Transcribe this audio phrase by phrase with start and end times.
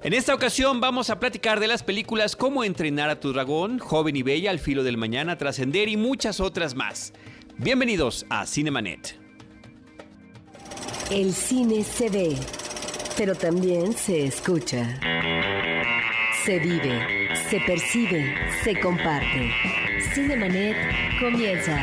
[0.00, 4.14] En esta ocasión vamos a platicar de las películas Cómo entrenar a tu dragón, Joven
[4.14, 7.12] y Bella, Al filo del mañana, Trascender y muchas otras más.
[7.56, 9.18] Bienvenidos a Cinemanet.
[11.10, 12.36] El cine se ve,
[13.16, 15.00] pero también se escucha.
[16.44, 19.50] Se vive, se percibe, se comparte.
[20.14, 20.76] Cinemanet
[21.18, 21.76] comienza.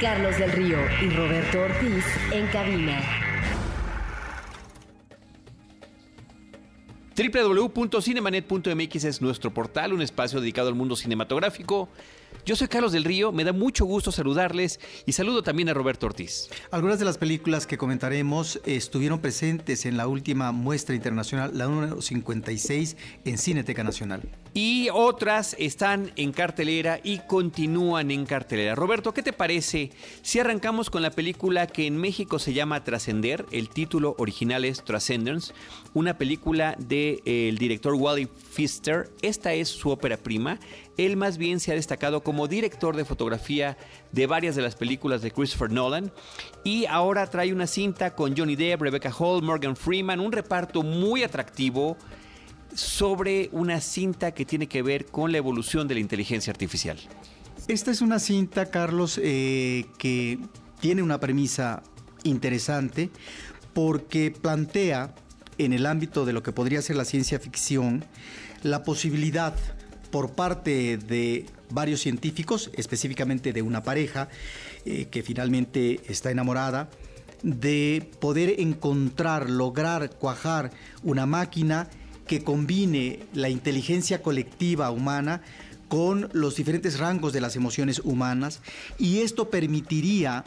[0.00, 3.27] Carlos del Río y Roberto Ortiz en cabina.
[7.18, 11.88] www.cinemanet.mx es nuestro portal, un espacio dedicado al mundo cinematográfico.
[12.44, 16.06] Yo soy Carlos del Río, me da mucho gusto saludarles y saludo también a Roberto
[16.06, 16.48] Ortiz.
[16.70, 22.00] Algunas de las películas que comentaremos estuvieron presentes en la última muestra internacional, la número
[22.00, 24.22] 56 en Cineteca Nacional.
[24.54, 28.74] Y otras están en cartelera y continúan en cartelera.
[28.74, 29.90] Roberto, ¿qué te parece
[30.22, 33.44] si arrancamos con la película que en México se llama Trascender?
[33.50, 35.52] El título original es Transcendence,
[35.98, 39.10] una película del de, director Wally Pfister.
[39.20, 40.58] Esta es su ópera prima.
[40.96, 43.76] Él más bien se ha destacado como director de fotografía
[44.12, 46.12] de varias de las películas de Christopher Nolan
[46.64, 51.24] y ahora trae una cinta con Johnny Depp, Rebecca Hall, Morgan Freeman, un reparto muy
[51.24, 51.96] atractivo
[52.74, 56.98] sobre una cinta que tiene que ver con la evolución de la inteligencia artificial.
[57.66, 60.38] Esta es una cinta, Carlos, eh, que
[60.80, 61.82] tiene una premisa
[62.22, 63.10] interesante
[63.74, 65.14] porque plantea
[65.58, 68.04] en el ámbito de lo que podría ser la ciencia ficción
[68.62, 69.54] la posibilidad
[70.10, 74.28] por parte de varios científicos, específicamente de una pareja
[74.84, 76.88] eh, que finalmente está enamorada,
[77.42, 81.88] de poder encontrar, lograr cuajar una máquina
[82.26, 85.42] que combine la inteligencia colectiva humana
[85.88, 88.60] con los diferentes rangos de las emociones humanas
[88.98, 90.44] y esto permitiría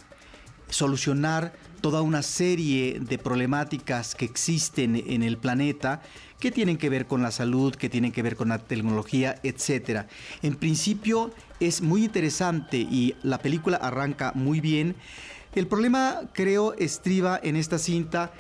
[0.70, 6.02] solucionar toda una serie de problemáticas que existen en el planeta
[6.40, 10.08] que tienen que ver con la salud, que tienen que ver con la tecnología, etc.
[10.42, 14.96] En principio es muy interesante y la película arranca muy bien.
[15.54, 18.32] El problema creo estriba en esta cinta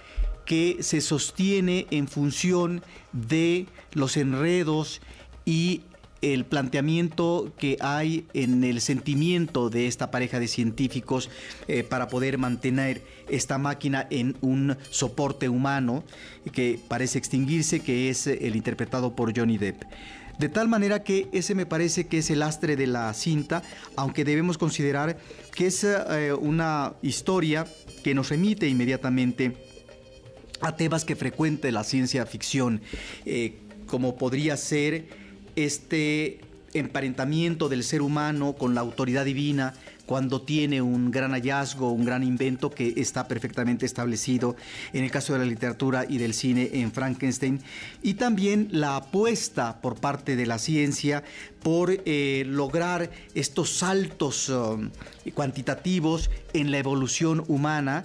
[0.45, 2.81] que se sostiene en función
[3.11, 5.01] de los enredos
[5.45, 5.81] y
[6.21, 11.29] el planteamiento que hay en el sentimiento de esta pareja de científicos
[11.67, 16.03] eh, para poder mantener esta máquina en un soporte humano
[16.53, 19.83] que parece extinguirse, que es el interpretado por Johnny Depp.
[20.37, 23.61] De tal manera que ese me parece que es el astre de la cinta,
[23.95, 25.17] aunque debemos considerar
[25.53, 27.67] que es eh, una historia
[28.03, 29.55] que nos remite inmediatamente
[30.61, 32.81] a temas que frecuente la ciencia ficción,
[33.25, 35.20] eh, como podría ser
[35.55, 36.39] este
[36.73, 39.73] emparentamiento del ser humano con la autoridad divina
[40.05, 44.57] cuando tiene un gran hallazgo, un gran invento que está perfectamente establecido
[44.91, 47.61] en el caso de la literatura y del cine en Frankenstein,
[48.01, 51.23] y también la apuesta por parte de la ciencia
[51.63, 54.89] por eh, lograr estos saltos um,
[55.33, 58.03] cuantitativos en la evolución humana,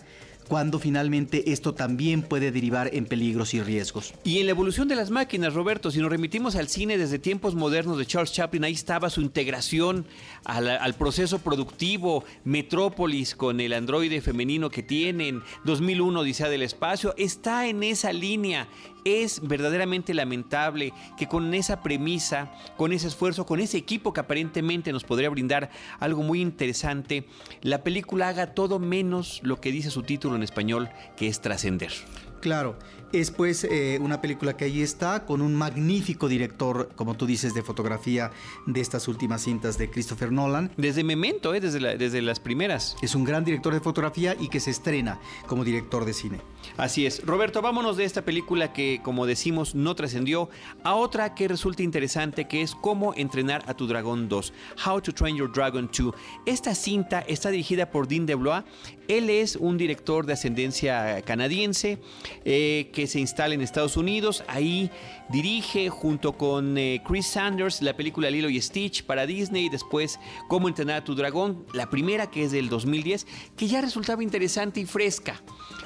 [0.49, 4.15] cuando finalmente esto también puede derivar en peligros y riesgos.
[4.25, 7.55] Y en la evolución de las máquinas, Roberto, si nos remitimos al cine desde tiempos
[7.55, 10.07] modernos de Charles Chaplin, ahí estaba su integración
[10.45, 17.67] al, proceso productivo, Metrópolis con el androide femenino que tienen, 2001 Odisea del Espacio, está
[17.67, 18.69] en esa línea.
[19.07, 24.91] Es verdaderamente lamentable que con esa premisa, con ese esfuerzo, con ese equipo que aparentemente
[24.93, 27.29] nos podría brindar algo muy interesante,
[27.63, 31.93] la película haga todo menos lo que dice su título en español, que es trascender.
[32.41, 32.77] Claro,
[33.13, 37.55] es pues eh, una película que ahí está con un magnífico director, como tú dices,
[37.55, 38.31] de fotografía
[38.67, 40.71] de estas últimas cintas de Christopher Nolan.
[40.77, 42.97] Desde Memento, eh, desde, desde las primeras.
[43.03, 46.41] Es un gran director de fotografía y que se estrena como director de cine.
[46.77, 47.25] Así es.
[47.25, 50.49] Roberto, vámonos de esta película que, como decimos, no trascendió
[50.83, 54.53] a otra que resulta interesante, que es Cómo entrenar a tu dragón 2.
[54.87, 56.15] How to Train Your Dragon 2.
[56.45, 58.65] Esta cinta está dirigida por Dean DeBlois.
[59.09, 61.99] Él es un director de ascendencia canadiense
[62.45, 64.45] eh, que se instala en Estados Unidos.
[64.49, 64.91] Ahí
[65.29, 69.69] dirige junto con eh, Chris Sanders la película Lilo y Stitch para Disney.
[69.69, 70.19] Después
[70.49, 73.27] Cómo entrenar a tu dragón, la primera que es del 2010,
[73.57, 75.43] que ya resultaba interesante y fresca.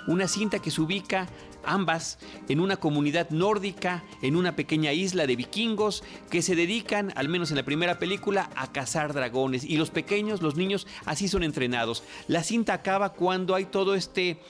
[0.06, 1.28] Una cinta que se ubica
[1.64, 2.18] ambas
[2.48, 7.50] en una comunidad nórdica, en una pequeña isla de vikingos que se dedican, al menos
[7.50, 9.64] en la primera película, a cazar dragones.
[9.64, 12.02] Y los pequeños, los niños, así son entrenados.
[12.28, 14.40] La cinta acaba cuando hay todo este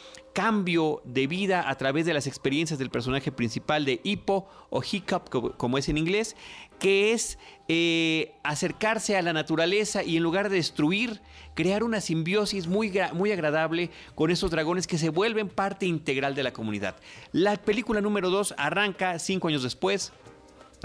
[0.40, 5.28] cambio de vida a través de las experiencias del personaje principal de Hippo o Hiccup,
[5.58, 6.34] como es en inglés,
[6.78, 7.38] que es
[7.68, 11.20] eh, acercarse a la naturaleza y en lugar de destruir,
[11.52, 16.42] crear una simbiosis muy, muy agradable con esos dragones que se vuelven parte integral de
[16.42, 16.96] la comunidad.
[17.32, 20.10] La película número 2 arranca cinco años después,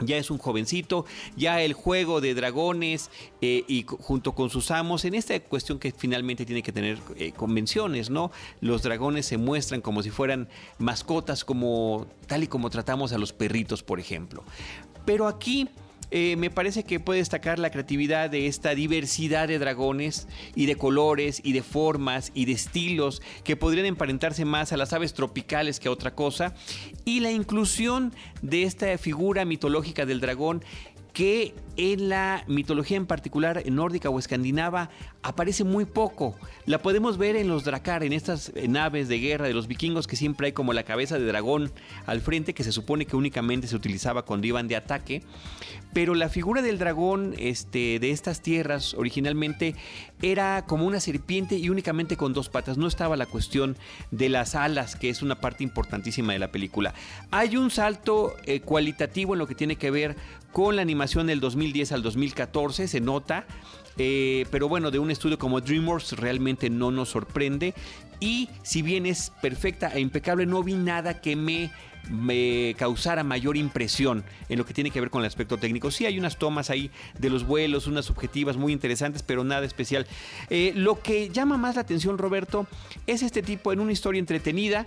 [0.03, 1.05] ya es un jovencito,
[1.35, 3.09] ya el juego de dragones
[3.41, 7.31] eh, y junto con sus amos, en esta cuestión que finalmente tiene que tener eh,
[7.31, 8.31] convenciones, ¿no?
[8.61, 13.33] Los dragones se muestran como si fueran mascotas, como tal y como tratamos a los
[13.33, 14.43] perritos, por ejemplo.
[15.05, 15.69] Pero aquí
[16.17, 20.77] eh, me parece que puede destacar la creatividad de esta diversidad de dragones y de
[20.77, 25.81] colores y de formas y de estilos que podrían emparentarse más a las aves tropicales
[25.81, 26.55] que a otra cosa.
[27.03, 30.63] Y la inclusión de esta figura mitológica del dragón
[31.11, 34.89] que en la mitología en particular nórdica o escandinava
[35.23, 36.35] aparece muy poco.
[36.65, 40.15] La podemos ver en los Drakkar, en estas naves de guerra de los vikingos que
[40.15, 41.71] siempre hay como la cabeza de dragón
[42.05, 45.23] al frente que se supone que únicamente se utilizaba cuando iban de ataque,
[45.93, 49.75] pero la figura del dragón este, de estas tierras originalmente
[50.21, 52.77] era como una serpiente y únicamente con dos patas.
[52.77, 53.77] No estaba la cuestión
[54.11, 56.93] de las alas, que es una parte importantísima de la película.
[57.31, 60.15] Hay un salto eh, cualitativo en lo que tiene que ver
[60.51, 63.45] con la animación del 2010 al 2014, se nota.
[63.97, 67.73] Eh, pero bueno, de un estudio como DreamWorks realmente no nos sorprende.
[68.19, 71.71] Y si bien es perfecta e impecable, no vi nada que me
[72.09, 75.91] me causara mayor impresión en lo que tiene que ver con el aspecto técnico.
[75.91, 80.05] Sí hay unas tomas ahí de los vuelos, unas subjetivas muy interesantes, pero nada especial.
[80.51, 82.67] Eh, lo que llama más la atención, Roberto,
[83.07, 84.85] es este tipo en una historia entretenida,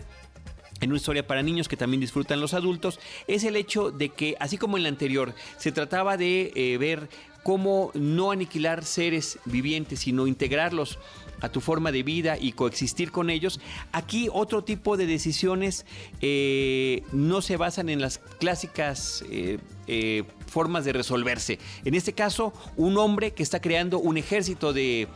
[0.80, 4.36] en una historia para niños que también disfrutan los adultos, es el hecho de que,
[4.40, 7.08] así como en la anterior, se trataba de eh, ver
[7.42, 10.98] cómo no aniquilar seres vivientes, sino integrarlos
[11.40, 13.60] a tu forma de vida y coexistir con ellos.
[13.92, 15.86] Aquí otro tipo de decisiones
[16.20, 21.58] eh, no se basan en las clásicas eh, formas de resolverse.
[21.84, 25.06] En este caso, un hombre que está creando un ejército de,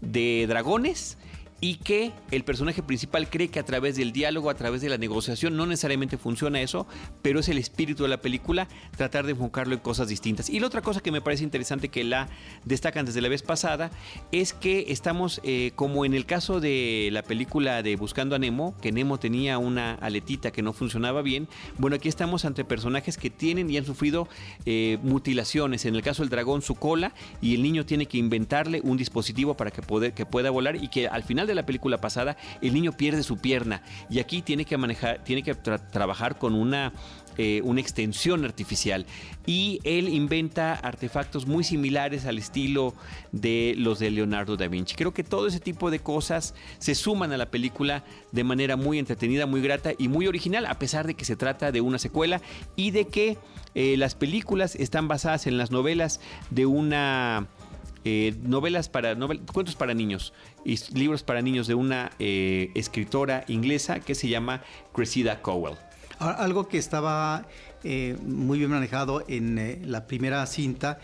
[0.00, 1.18] de dragones
[1.60, 4.98] y que el personaje principal cree que a través del diálogo, a través de la
[4.98, 6.86] negociación, no necesariamente funciona eso,
[7.22, 10.50] pero es el espíritu de la película tratar de enfocarlo en cosas distintas.
[10.50, 12.28] Y la otra cosa que me parece interesante que la
[12.64, 13.90] destacan desde la vez pasada
[14.32, 18.74] es que estamos eh, como en el caso de la película de Buscando a Nemo,
[18.82, 21.48] que Nemo tenía una aletita que no funcionaba bien,
[21.78, 24.28] bueno, aquí estamos ante personajes que tienen y han sufrido
[24.66, 28.80] eh, mutilaciones, en el caso del dragón su cola, y el niño tiene que inventarle
[28.82, 31.98] un dispositivo para que, poder, que pueda volar y que al final de la película
[31.98, 36.54] pasada, el niño pierde su pierna y aquí tiene que manejar, tiene que trabajar con
[36.54, 36.92] una
[37.38, 39.04] eh, una extensión artificial
[39.44, 42.94] y él inventa artefactos muy similares al estilo
[43.30, 44.94] de los de Leonardo da Vinci.
[44.94, 48.98] Creo que todo ese tipo de cosas se suman a la película de manera muy
[48.98, 52.40] entretenida, muy grata y muy original, a pesar de que se trata de una secuela
[52.74, 53.36] y de que
[53.74, 57.48] eh, las películas están basadas en las novelas de una
[58.08, 59.16] eh, novelas para
[59.52, 60.32] cuentos para niños
[60.64, 64.62] y libros para niños de una eh, escritora inglesa que se llama
[64.94, 65.74] Cressida Cowell.
[66.20, 67.48] Algo que estaba
[67.82, 71.00] eh, muy bien manejado en la primera cinta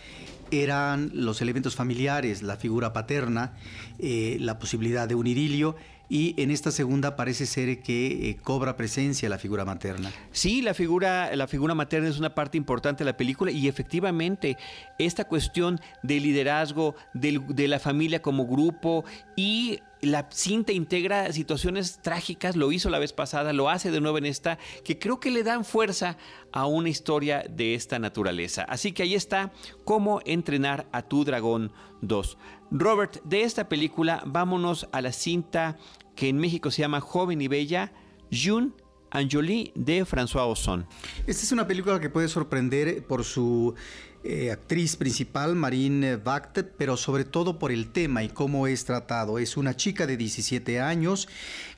[0.49, 3.57] eran los elementos familiares, la figura paterna,
[3.99, 5.75] la posibilidad de un idilio
[6.09, 10.11] y en esta segunda parece ser que eh, cobra presencia la figura materna.
[10.31, 14.57] Sí, la figura, la figura materna es una parte importante de la película y efectivamente
[14.99, 19.05] esta cuestión del liderazgo, de la familia como grupo
[19.35, 24.17] y la cinta integra situaciones trágicas, lo hizo la vez pasada, lo hace de nuevo
[24.17, 26.17] en esta, que creo que le dan fuerza
[26.51, 28.63] a una historia de esta naturaleza.
[28.63, 29.51] Así que ahí está,
[29.85, 32.37] cómo entrenar a tu dragón 2.
[32.75, 35.77] Robert, de esta película vámonos a la cinta
[36.15, 37.93] que en México se llama Joven y Bella,
[38.31, 38.71] June
[39.11, 40.87] Anjoli de François Ozon.
[41.27, 43.75] Esta es una película que puede sorprender por su
[44.23, 49.37] eh, actriz principal, Marine Vact, pero sobre todo por el tema y cómo es tratado.
[49.37, 51.27] Es una chica de 17 años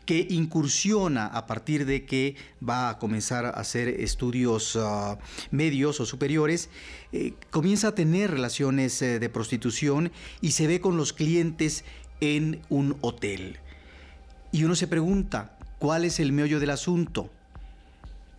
[0.05, 2.35] que incursiona a partir de que
[2.67, 5.17] va a comenzar a hacer estudios ah,
[5.51, 6.69] medios o superiores,
[7.11, 11.83] eh, comienza a tener relaciones eh, de prostitución y se ve con los clientes
[12.21, 13.57] en un hotel.
[14.51, 17.29] Y uno se pregunta, ¿cuál es el meollo del asunto?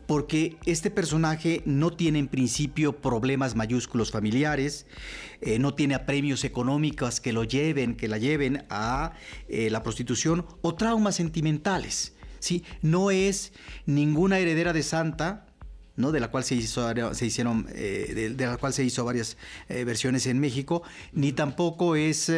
[0.06, 4.86] Porque este personaje no tiene en principio problemas mayúsculos familiares,
[5.40, 9.12] eh, no tiene apremios económicos que lo lleven, que la lleven a
[9.48, 12.14] eh, la prostitución o traumas sentimentales.
[12.38, 12.64] ¿sí?
[12.82, 13.52] No es
[13.84, 15.46] ninguna heredera de santa,
[15.96, 16.12] ¿no?
[16.12, 19.36] de la cual se, hizo, se hicieron, eh, de, la cual se hizo varias
[19.68, 20.82] versiones en México,
[21.12, 22.30] ni tampoco es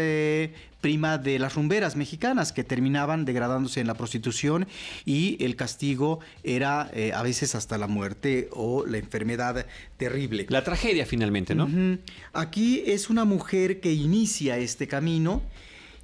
[0.80, 4.66] prima de las rumberas mexicanas que terminaban degradándose en la prostitución
[5.04, 9.66] y el castigo era a veces hasta la muerte o la enfermedad
[9.96, 10.46] terrible.
[10.48, 11.68] La tragedia finalmente, ¿no?
[12.32, 15.42] Aquí es una mujer que inicia este camino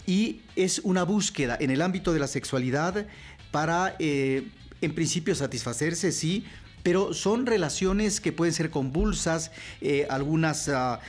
[0.06, 3.06] y es una búsqueda en el ámbito de la sexualidad
[3.50, 6.44] para, en principio, satisfacerse, sí,
[6.82, 9.50] pero son relaciones que pueden ser convulsas,
[9.80, 11.00] eh, algunas ah,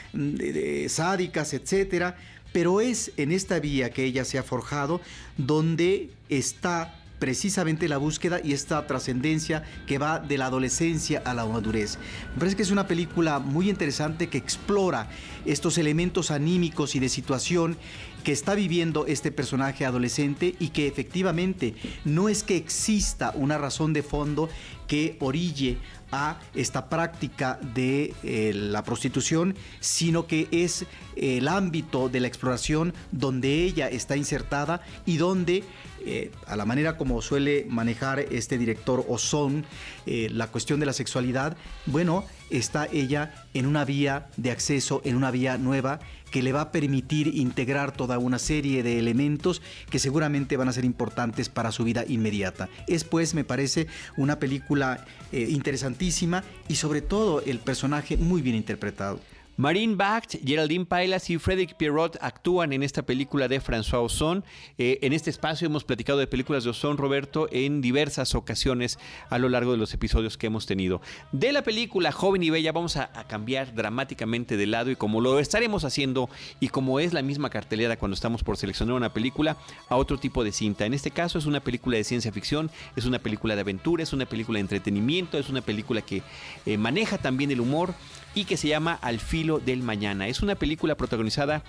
[0.88, 2.16] sádicas, etcétera.
[2.56, 5.02] Pero es en esta vía que ella se ha forjado
[5.36, 11.46] donde está precisamente la búsqueda y esta trascendencia que va de la adolescencia a la
[11.46, 11.98] madurez.
[12.34, 15.10] Me parece que es una película muy interesante que explora
[15.46, 17.78] estos elementos anímicos y de situación
[18.24, 23.92] que está viviendo este personaje adolescente y que efectivamente no es que exista una razón
[23.92, 24.48] de fondo
[24.88, 25.78] que orille
[26.16, 30.86] a esta práctica de eh, la prostitución, sino que es
[31.18, 35.64] el ámbito de la exploración donde ella está insertada y donde,
[36.06, 39.66] eh, a la manera como suele manejar este director Ozón,
[40.06, 45.16] eh, la cuestión de la sexualidad, bueno, está ella en una vía de acceso, en
[45.16, 46.00] una vía nueva
[46.32, 50.74] que le va a permitir integrar toda una serie de elementos que seguramente van a
[50.74, 52.68] ser importantes para su vida inmediata.
[52.88, 53.88] Es pues, me parece,
[54.18, 59.20] una película eh, interesantísima y sobre todo el personaje muy bien interpretado.
[59.58, 64.44] Marine Bacht, Geraldine Pailas y Frédéric Pierrot actúan en esta película de François Ozon.
[64.78, 69.40] Eh, en este espacio hemos platicado de películas de Ozon, Roberto, en diversas ocasiones a
[69.40, 71.00] lo largo de los episodios que hemos tenido.
[71.32, 75.40] De la película Joven y Bella vamos a, cambiar dramáticamente de lado y como lo
[75.40, 79.56] estaremos haciendo y como es la misma cartelera cuando estamos por seleccionar una película,
[79.88, 80.86] a otro tipo de cinta.
[80.86, 84.12] En este caso es una película de ciencia ficción, es una película de aventura, es
[84.12, 86.24] una película de entretenimiento, es una película que
[86.66, 87.94] eh, maneja también el humor
[88.36, 90.28] y que se llama Al filo del mañana.
[90.28, 91.64] Es una película protagonizada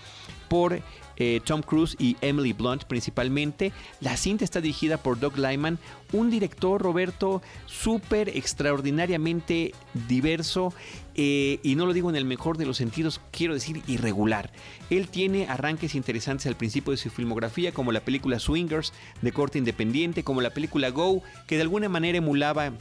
[0.48, 0.80] por
[1.18, 3.72] eh, Tom Cruise y Emily Blunt principalmente.
[4.00, 5.78] La cinta está dirigida por Doug Lyman,
[6.12, 9.72] un director, Roberto, súper extraordinariamente
[10.08, 10.72] diverso
[11.14, 14.52] eh, y no lo digo en el mejor de los sentidos, quiero decir irregular.
[14.90, 18.92] Él tiene arranques interesantes al principio de su filmografía, como la película Swingers
[19.22, 22.72] de corte independiente, como la película Go, que de alguna manera emulaba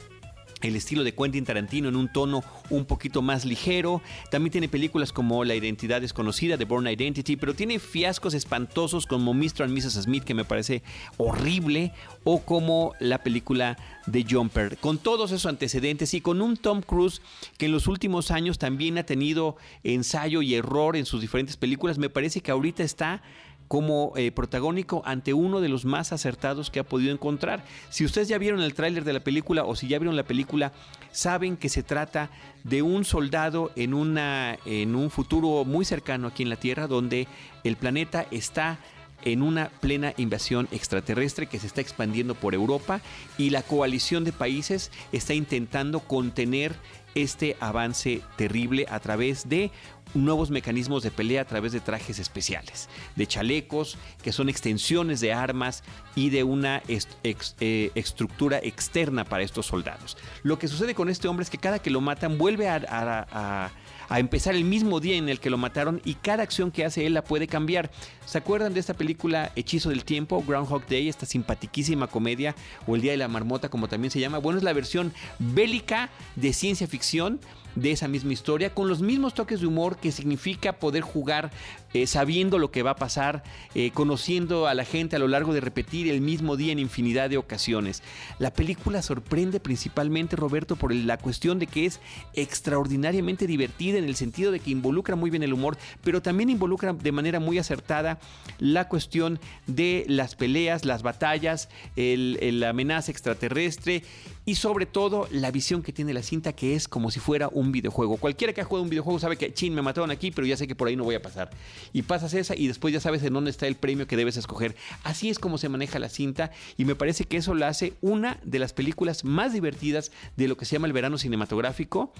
[0.62, 4.00] el estilo de Quentin Tarantino en un tono un poquito más ligero.
[4.30, 9.34] También tiene películas como La identidad desconocida de Born Identity, pero tiene fiascos espantosos como
[9.34, 9.62] Mr.
[9.62, 10.02] and Mrs.
[10.02, 10.82] Smith que me parece
[11.18, 11.92] horrible
[12.24, 14.78] o como la película de Jumper.
[14.78, 17.20] Con todos esos antecedentes y con un Tom Cruise
[17.58, 21.98] que en los últimos años también ha tenido ensayo y error en sus diferentes películas,
[21.98, 23.22] me parece que ahorita está
[23.68, 27.64] como eh, protagónico ante uno de los más acertados que ha podido encontrar.
[27.90, 30.72] Si ustedes ya vieron el tráiler de la película o si ya vieron la película,
[31.10, 32.30] saben que se trata
[32.64, 37.26] de un soldado en, una, en un futuro muy cercano aquí en la Tierra donde
[37.64, 38.78] el planeta está
[39.24, 43.00] en una plena invasión extraterrestre que se está expandiendo por Europa
[43.38, 46.74] y la coalición de países está intentando contener
[47.14, 49.70] este avance terrible a través de
[50.14, 55.32] nuevos mecanismos de pelea a través de trajes especiales, de chalecos, que son extensiones de
[55.32, 55.82] armas
[56.14, 60.16] y de una eh, estructura externa para estos soldados.
[60.42, 63.70] Lo que sucede con este hombre es que cada que lo matan vuelve a
[64.08, 67.06] a empezar el mismo día en el que lo mataron y cada acción que hace
[67.06, 67.90] él la puede cambiar.
[68.24, 72.54] ¿Se acuerdan de esta película Hechizo del Tiempo, Groundhog Day, esta simpatiquísima comedia
[72.86, 74.38] o El Día de la Marmota como también se llama?
[74.38, 77.40] Bueno, es la versión bélica de ciencia ficción
[77.76, 81.52] de esa misma historia, con los mismos toques de humor que significa poder jugar
[81.96, 83.42] eh, sabiendo lo que va a pasar,
[83.74, 87.30] eh, conociendo a la gente a lo largo de repetir el mismo día en infinidad
[87.30, 88.02] de ocasiones.
[88.38, 92.00] La película sorprende principalmente, Roberto, por la cuestión de que es
[92.34, 96.92] extraordinariamente divertida en el sentido de que involucra muy bien el humor, pero también involucra
[96.92, 98.18] de manera muy acertada
[98.58, 104.02] la cuestión de las peleas, las batallas, la amenaza extraterrestre
[104.48, 107.72] y sobre todo la visión que tiene la cinta que es como si fuera un
[107.72, 108.16] videojuego.
[108.16, 110.68] Cualquiera que ha jugado un videojuego sabe que, chin, me mataron aquí, pero ya sé
[110.68, 111.50] que por ahí no voy a pasar.
[111.92, 114.76] Y pasas esa y después ya sabes en dónde está el premio que debes escoger.
[115.02, 118.38] Así es como se maneja la cinta y me parece que eso la hace una
[118.44, 122.12] de las películas más divertidas de lo que se llama el verano cinematográfico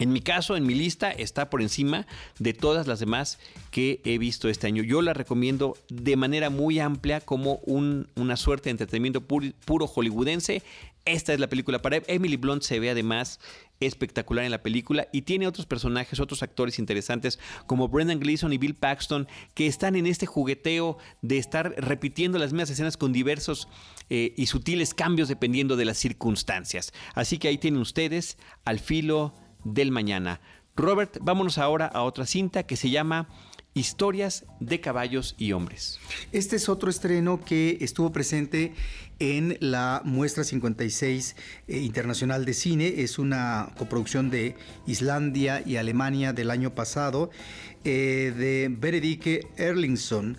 [0.00, 2.06] en mi caso, en mi lista, está por encima
[2.38, 3.38] de todas las demás
[3.70, 4.82] que he visto este año.
[4.82, 10.62] Yo la recomiendo de manera muy amplia como una suerte de entretenimiento puro, hollywoodense.
[11.04, 12.62] Esta es la película para Emily Blunt.
[12.62, 13.40] Se ve además
[13.80, 18.58] espectacular en la película y tiene otros personajes, otros actores interesantes como Brendan Gleeson y
[18.58, 23.68] Bill Paxton que están en este jugueteo de estar repitiendo las mismas escenas con diversos
[24.10, 26.92] eh, y sutiles cambios dependiendo de las circunstancias.
[27.14, 29.34] Así que ahí tienen ustedes al filo
[29.64, 30.40] del mañana.
[30.76, 33.28] Robert, vámonos ahora a otra cinta que se llama
[33.72, 36.00] Historias de caballos y hombres.
[36.32, 38.74] Este es otro estreno que estuvo presente
[39.20, 41.36] en la muestra 56
[41.68, 42.94] eh, internacional de cine.
[43.02, 44.56] Es una coproducción de
[44.88, 47.30] Islandia y Alemania del año pasado
[47.84, 50.36] eh, de Benedike Erlingsson.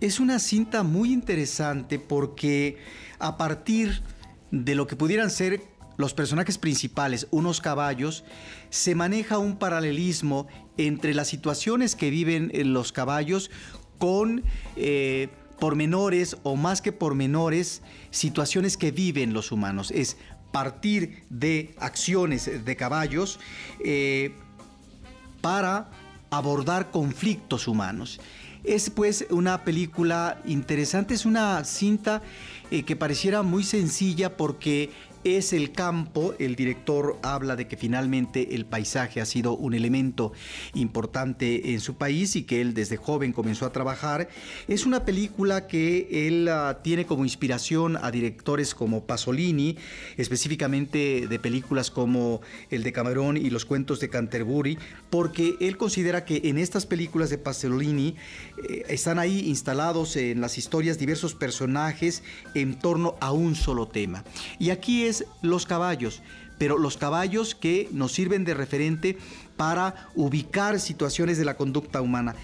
[0.00, 2.78] Es una cinta muy interesante porque
[3.20, 4.02] a partir
[4.50, 5.62] de lo que pudieran ser
[5.96, 8.24] los personajes principales, unos caballos,
[8.70, 13.50] se maneja un paralelismo entre las situaciones que viven eh, los caballos
[13.98, 14.42] con
[14.76, 19.90] eh, pormenores o más que pormenores, situaciones que viven los humanos.
[19.90, 20.16] Es
[20.50, 23.38] partir de acciones de caballos
[23.84, 24.34] eh,
[25.40, 25.90] para
[26.30, 28.20] abordar conflictos humanos.
[28.64, 32.22] Es pues una película interesante, es una cinta
[32.70, 34.90] que pareciera muy sencilla porque
[35.24, 36.34] es el campo.
[36.38, 40.32] El director habla de que finalmente el paisaje ha sido un elemento
[40.74, 44.28] importante en su país y que él desde joven comenzó a trabajar.
[44.68, 49.76] Es una película que él ah, tiene como inspiración a directores como Pasolini,
[50.16, 54.78] específicamente de películas como El de Camerón y Los cuentos de Canterbury,
[55.10, 58.16] porque él considera que en estas películas de Pasolini
[58.68, 62.22] eh, están ahí instalados en las historias diversos personajes
[62.54, 64.24] en torno a un solo tema.
[64.58, 65.11] Y aquí es
[65.42, 66.22] los caballos,
[66.58, 69.18] pero los caballos que nos sirven de referente
[69.56, 72.34] para ubicar situaciones de la conducta humana.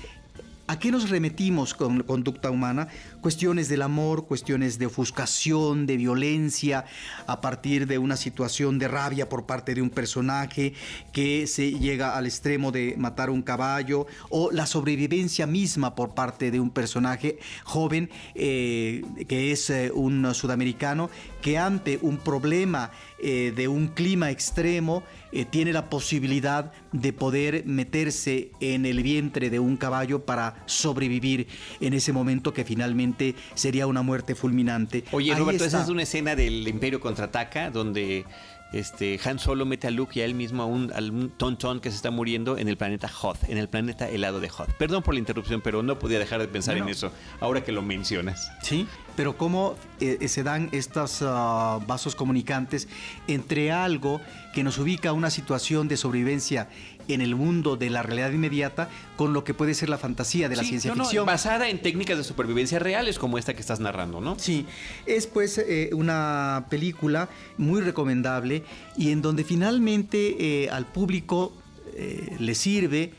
[0.66, 2.88] ¿A qué nos remetimos con conducta humana?
[3.20, 6.84] Cuestiones del amor, cuestiones de ofuscación, de violencia,
[7.26, 10.74] a partir de una situación de rabia por parte de un personaje
[11.12, 16.52] que se llega al extremo de matar un caballo, o la sobrevivencia misma por parte
[16.52, 21.10] de un personaje joven eh, que es eh, un sudamericano
[21.42, 25.02] que ante un problema eh, de un clima extremo
[25.50, 31.48] tiene la posibilidad de poder meterse en el vientre de un caballo para sobrevivir
[31.80, 33.07] en ese momento que finalmente
[33.54, 35.04] sería una muerte fulminante.
[35.12, 38.24] Oye, Roberto, esa es una escena del Imperio contraataca donde
[38.72, 41.90] este, Han Solo mete a Luke y a él mismo a un, un tontón que
[41.90, 44.70] se está muriendo en el planeta Hoth, en el planeta helado de Hoth.
[44.78, 47.10] Perdón por la interrupción, pero no podía dejar de pensar en eso
[47.40, 48.52] ahora que lo mencionas.
[48.62, 48.86] Sí,
[49.16, 52.88] pero cómo eh, se dan estos ah, vasos comunicantes
[53.26, 54.20] entre algo
[54.54, 56.68] que nos ubica a una situación de sobrevivencia
[57.08, 60.56] en el mundo de la realidad inmediata con lo que puede ser la fantasía de
[60.56, 61.26] la ciencia ficción.
[61.26, 64.38] basada en técnicas de supervivencia reales como esta que estás narrando, ¿no?
[64.38, 64.66] Sí,
[65.06, 68.62] es pues eh, una película muy recomendable
[68.96, 71.52] y en donde finalmente eh, al público
[71.94, 73.12] eh, le sirve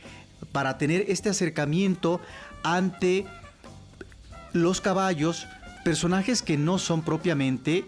[0.52, 2.21] para tener este acercamiento
[2.63, 3.25] ante
[4.54, 5.47] los caballos,
[5.84, 7.86] personajes que no son propiamente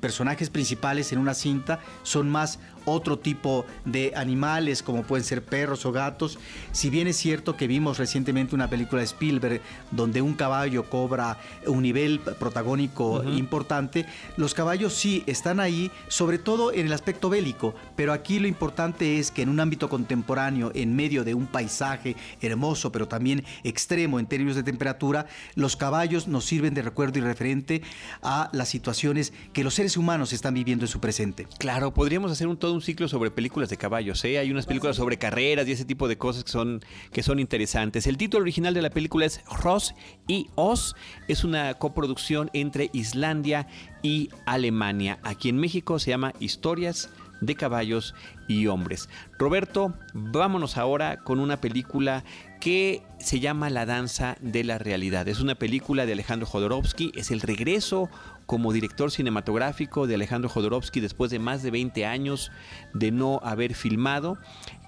[0.00, 5.86] personajes principales en una cinta, son más otro tipo de animales como pueden ser perros
[5.86, 6.38] o gatos.
[6.72, 11.38] Si bien es cierto que vimos recientemente una película de Spielberg donde un caballo cobra
[11.66, 17.74] un nivel protagónico importante, los caballos sí están ahí, sobre todo en el aspecto bélico,
[17.96, 22.16] pero aquí lo importante es que en un ámbito contemporáneo, en medio de un paisaje
[22.40, 27.22] hermoso, pero también extremo en términos de temperatura, los caballos nos sirven de recuerdo y
[27.22, 27.82] referente
[28.22, 31.46] a las situaciones que los seres humanos están viviendo en su presente.
[31.58, 34.24] Claro, podríamos hacer un todo un ciclo sobre películas de caballos.
[34.24, 34.38] ¿eh?
[34.38, 36.80] Hay unas películas sobre carreras y ese tipo de cosas que son,
[37.12, 38.06] que son interesantes.
[38.06, 39.94] El título original de la película es Ross
[40.26, 40.94] y Oz.
[41.28, 43.66] Es una coproducción entre Islandia
[44.02, 45.18] y Alemania.
[45.22, 47.10] Aquí en México se llama Historias
[47.42, 48.14] de caballos
[48.48, 49.08] y hombres.
[49.38, 52.24] Roberto, vámonos ahora con una película
[52.60, 55.26] que se llama La danza de la realidad.
[55.26, 58.08] Es una película de Alejandro Jodorowsky, es el regreso
[58.46, 62.50] como director cinematográfico de Alejandro Jodorowsky después de más de 20 años
[62.94, 64.38] de no haber filmado.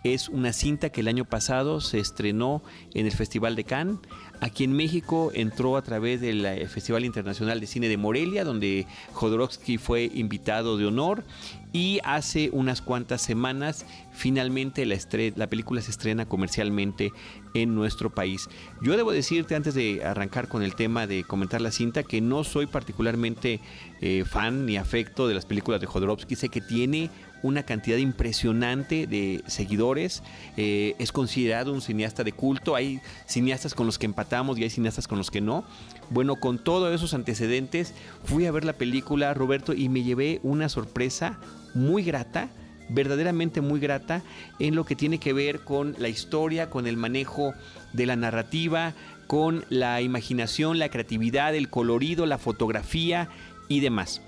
[0.05, 2.63] Es una cinta que el año pasado se estrenó
[2.93, 3.97] en el Festival de Cannes.
[4.41, 8.87] Aquí en México entró a través del eh, Festival Internacional de Cine de Morelia, donde
[9.15, 11.25] Jodorowsky fue invitado de honor.
[11.73, 14.99] Y hace unas cuantas semanas, finalmente la,
[15.37, 17.11] la película se estrena comercialmente
[17.55, 18.51] en nuestro país.
[18.83, 22.45] Yo debo decirte, antes de arrancar con el tema de comentar la cinta, que no
[22.45, 23.61] soy particularmente
[24.03, 26.37] eh, fan ni afecto de las películas de Jodorowsky.
[26.37, 27.11] Sé que tiene
[27.45, 30.23] una cantidad impresionante de seguidores.
[30.57, 32.75] Eh, es considerado un cineasta de culto.
[32.75, 35.65] Hay cineastas con los que empatamos y hay cineastas con los que no.
[36.09, 37.93] Bueno, con todos esos antecedentes,
[38.25, 41.39] fui a ver la película, Roberto, y me llevé una sorpresa
[41.75, 42.49] muy grata
[42.91, 44.23] verdaderamente muy grata
[44.59, 47.55] en lo que tiene que ver con la historia, con el manejo
[47.95, 48.93] de la narrativa,
[49.27, 53.31] con la imaginación, la creatividad, el colorido, la fotografía
[53.69, 54.21] y demás.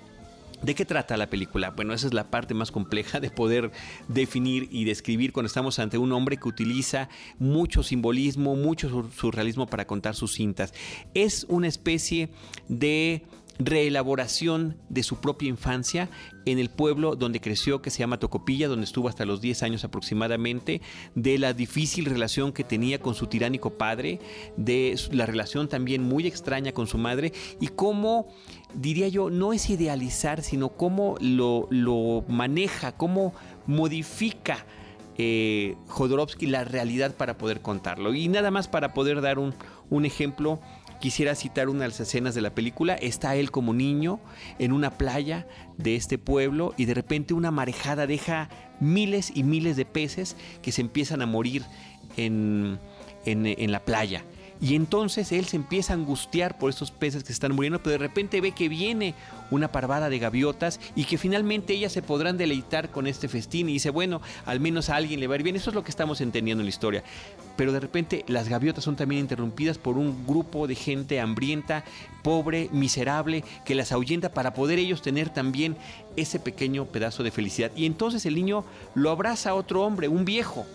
[0.62, 1.70] ¿De qué trata la película?
[1.70, 3.70] Bueno, esa es la parte más compleja de poder
[4.08, 9.86] definir y describir cuando estamos ante un hombre que utiliza mucho simbolismo, mucho surrealismo para
[9.86, 10.72] contar sus cintas.
[11.14, 12.30] Es una especie
[12.68, 13.26] de
[13.58, 16.08] reelaboración de su propia infancia
[16.44, 19.84] en el pueblo donde creció, que se llama Tocopilla, donde estuvo hasta los 10 años
[19.84, 20.80] aproximadamente,
[21.14, 24.20] de la difícil relación que tenía con su tiránico padre,
[24.56, 28.28] de la relación también muy extraña con su madre y cómo,
[28.74, 33.34] diría yo, no es idealizar, sino cómo lo, lo maneja, cómo
[33.66, 34.66] modifica.
[35.18, 38.12] Eh, Jodorowsky la realidad para poder contarlo.
[38.14, 39.54] Y nada más para poder dar un,
[39.88, 40.60] un ejemplo,
[41.00, 42.94] Quisiera citar una de las escenas de la película.
[42.94, 44.20] Está él como niño
[44.58, 48.48] en una playa de este pueblo y de repente una marejada deja
[48.80, 51.64] miles y miles de peces que se empiezan a morir
[52.16, 52.78] en,
[53.24, 54.24] en la playa.
[54.60, 57.92] Y entonces él se empieza a angustiar por estos peces que se están muriendo, pero
[57.92, 59.14] de repente ve que viene
[59.50, 63.74] una parvada de gaviotas y que finalmente ellas se podrán deleitar con este festín y
[63.74, 65.56] dice, bueno, al menos a alguien le va a ir bien.
[65.56, 67.04] Eso es lo que estamos entendiendo en la historia.
[67.56, 71.84] Pero de repente las gaviotas son también interrumpidas por un grupo de gente hambrienta,
[72.22, 75.76] pobre, miserable, que las ahuyenta para poder ellos tener también
[76.16, 77.70] ese pequeño pedazo de felicidad.
[77.76, 78.64] Y entonces el niño
[78.94, 80.66] lo abraza a otro hombre, un viejo.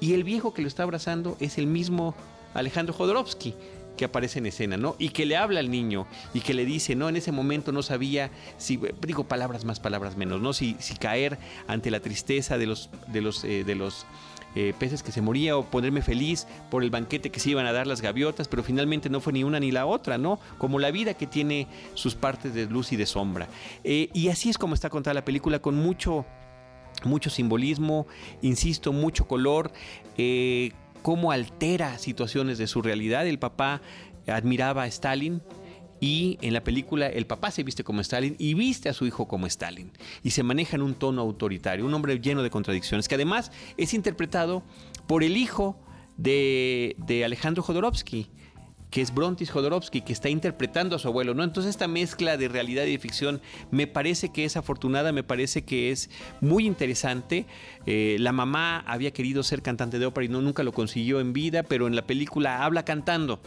[0.00, 2.14] Y el viejo que lo está abrazando es el mismo
[2.60, 3.54] Alejandro Jodorowsky
[3.98, 4.96] que aparece en escena, ¿no?
[4.98, 7.82] Y que le habla al niño y que le dice, no, en ese momento no
[7.82, 10.54] sabía si, digo palabras más, palabras menos, ¿no?
[10.54, 14.06] Si, si caer ante la tristeza de los, de los, eh, de los
[14.54, 17.72] eh, peces que se moría o ponerme feliz por el banquete que se iban a
[17.72, 20.38] dar las gaviotas, pero finalmente no fue ni una ni la otra, ¿no?
[20.56, 23.48] Como la vida que tiene sus partes de luz y de sombra.
[23.84, 26.24] Eh, y así es como está contada la película, con mucho,
[27.04, 28.06] mucho simbolismo,
[28.40, 29.72] insisto, mucho color
[31.02, 33.26] cómo altera situaciones de su realidad.
[33.26, 33.80] El papá
[34.26, 35.42] admiraba a Stalin
[36.00, 39.26] y en la película el papá se viste como Stalin y viste a su hijo
[39.26, 39.92] como Stalin.
[40.22, 43.94] Y se maneja en un tono autoritario, un hombre lleno de contradicciones, que además es
[43.94, 44.62] interpretado
[45.06, 45.78] por el hijo
[46.16, 48.30] de, Alejandro Jodorowsky,
[48.90, 51.44] que es Brontis Jodorowsky, que está interpretando a su abuelo, ¿no?
[51.44, 55.62] Entonces esta mezcla de realidad y de ficción me parece que es afortunada, me parece
[55.62, 57.46] que es muy interesante.
[57.86, 61.32] Eh, la mamá había querido ser cantante de ópera y no, nunca lo consiguió en
[61.32, 63.40] vida, pero en la película habla cantando.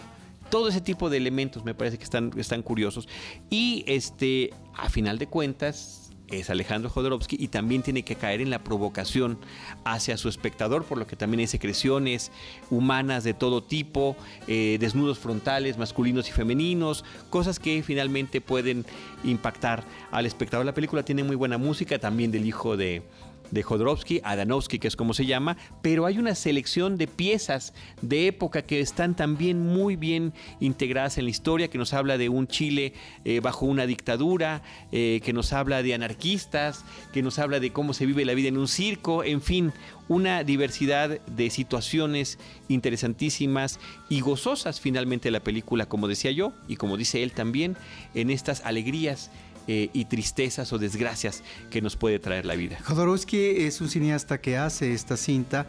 [0.50, 3.08] Todo ese tipo de elementos me parece que están, están curiosos.
[3.50, 6.01] Y este, a final de cuentas,
[6.32, 9.38] es Alejandro Jodorowsky y también tiene que caer en la provocación
[9.84, 12.32] hacia su espectador, por lo que también hay secreciones
[12.70, 14.16] humanas de todo tipo,
[14.48, 18.86] eh, desnudos frontales, masculinos y femeninos, cosas que finalmente pueden
[19.24, 20.66] impactar al espectador.
[20.66, 23.04] La película tiene muy buena música, también del hijo de,
[23.52, 28.28] de Jodorowsky, Adanovsky, que es como se llama, pero hay una selección de piezas de
[28.28, 32.48] época que están también muy bien integradas en la historia, que nos habla de un
[32.48, 32.94] Chile
[33.26, 34.62] eh, bajo una dictadura,
[34.92, 36.84] eh, que nos habla de anarquistas,
[37.14, 39.74] que nos habla de cómo se vive la vida en un circo, en fin,
[40.08, 42.38] una diversidad de situaciones
[42.68, 47.78] interesantísimas y gozosas finalmente la película, como decía yo, y como dice él también,
[48.14, 49.32] en estas alegrías
[49.68, 52.78] eh, y tristezas o desgracias que nos puede traer la vida.
[52.84, 55.68] Jodorowsky es un cineasta que hace esta cinta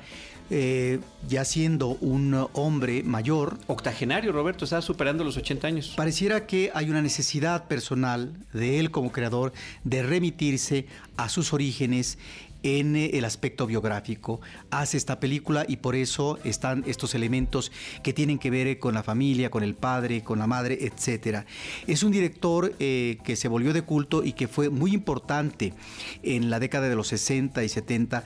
[0.55, 3.59] eh, ya siendo un hombre mayor.
[3.69, 5.95] Octogenario, Roberto, está superando los 80 años.
[5.97, 12.19] Pareciera que hay una necesidad personal de él como creador de remitirse a sus orígenes
[12.63, 14.41] en eh, el aspecto biográfico.
[14.71, 17.73] Hace esta película y por eso están estos elementos
[18.03, 21.45] que tienen que ver con la familia, con el padre, con la madre, etc.
[21.87, 25.75] Es un director eh, que se volvió de culto y que fue muy importante
[26.23, 28.25] en la década de los 60 y 70.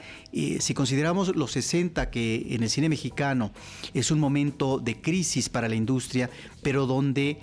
[0.61, 3.53] si consideramos los 60 que en el cine mexicano
[3.95, 6.31] es un momento de crisis para la industria,
[6.63, 7.39] pero donde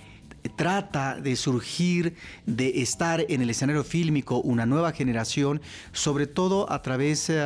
[0.56, 5.60] trata de surgir, de estar en el escenario fílmico una nueva generación,
[5.92, 7.42] sobre todo a través eh,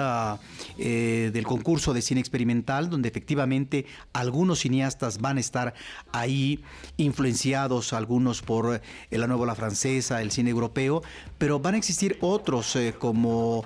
[0.78, 5.74] eh, del concurso de cine experimental, donde efectivamente algunos cineastas van a estar
[6.12, 6.60] ahí
[6.96, 8.80] influenciados, algunos por
[9.10, 11.02] eh, la nueva francesa, el cine europeo,
[11.38, 13.64] pero van a existir otros como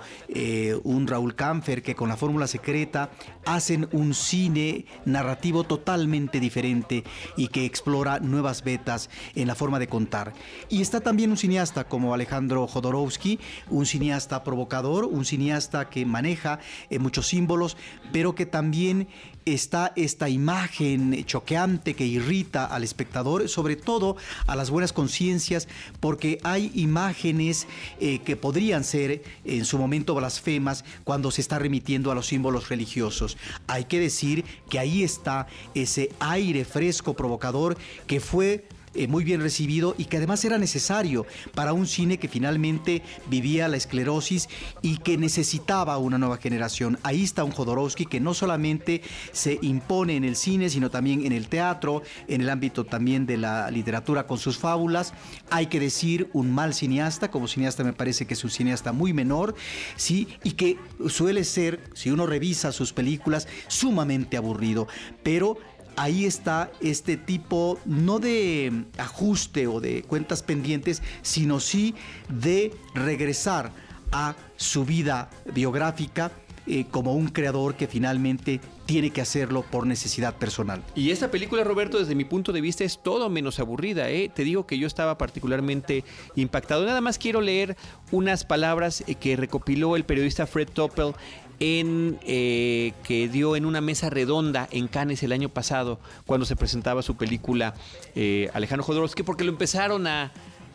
[0.85, 3.11] un Raúl Kamfer que con la fórmula secreta
[3.45, 7.05] hacen un cine narrativo totalmente diferente
[7.37, 10.33] y que explora nuevas vetas en la forma de contar.
[10.69, 13.39] Y está también un cineasta como Alejandro Jodorowsky,
[13.71, 16.59] un cineasta provocador, un cineasta que maneja
[16.91, 17.77] eh, muchos símbolos,
[18.13, 19.09] pero que también
[19.45, 25.69] está esta imagen choqueante que irrita al espectador, sobre todo a las buenas conciencias,
[26.01, 27.67] porque hay imágenes
[28.01, 32.69] eh, que podrían ser en su momento blasfemas cuando se está remitiendo a los símbolos
[32.69, 33.37] religiosos.
[33.67, 39.41] Hay que decir que ahí está ese aire fresco provocador que fue eh, muy bien
[39.41, 44.49] recibido y que además era necesario para un cine que finalmente vivía la esclerosis
[44.83, 46.99] y que necesitaba una nueva generación.
[47.03, 49.03] Ahí está un Jodorowsky que no solamente
[49.33, 53.37] se impone en el cine, sino también en el teatro, en el ámbito también de
[53.37, 55.15] la literatura con sus fábulas.
[55.51, 59.13] Hay que decir un mal cineasta, como cineasta me parece que es un cineasta muy
[59.13, 59.55] menor,
[59.97, 60.29] ¿sí?
[60.45, 60.79] y que
[61.09, 64.89] suele ser, si uno revisa sus películas, sumamente aburrido,
[65.23, 65.59] pero
[65.97, 71.95] ahí está este tipo no de ajuste o de cuentas pendientes, sino sí
[72.29, 73.73] de regresar
[74.11, 76.31] a su vida biográfica
[76.65, 80.81] eh, como un creador que finalmente tiene que hacerlo por necesidad personal.
[80.95, 84.11] Y esta película, Roberto, desde mi punto de vista es todo menos aburrida.
[84.11, 84.31] ¿eh?
[84.33, 86.05] Te digo que yo estaba particularmente
[86.37, 86.87] impactado.
[86.87, 87.77] Nada más quiero leer
[88.13, 91.15] unas palabras eh, que recopiló el periodista Fred Toppel
[91.63, 96.57] en, eh, que dio en una mesa redonda en Cannes el año pasado, cuando se
[96.57, 97.75] presentaba su película
[98.17, 100.33] eh, Alejandro Jodorowsky, porque lo empezaron a,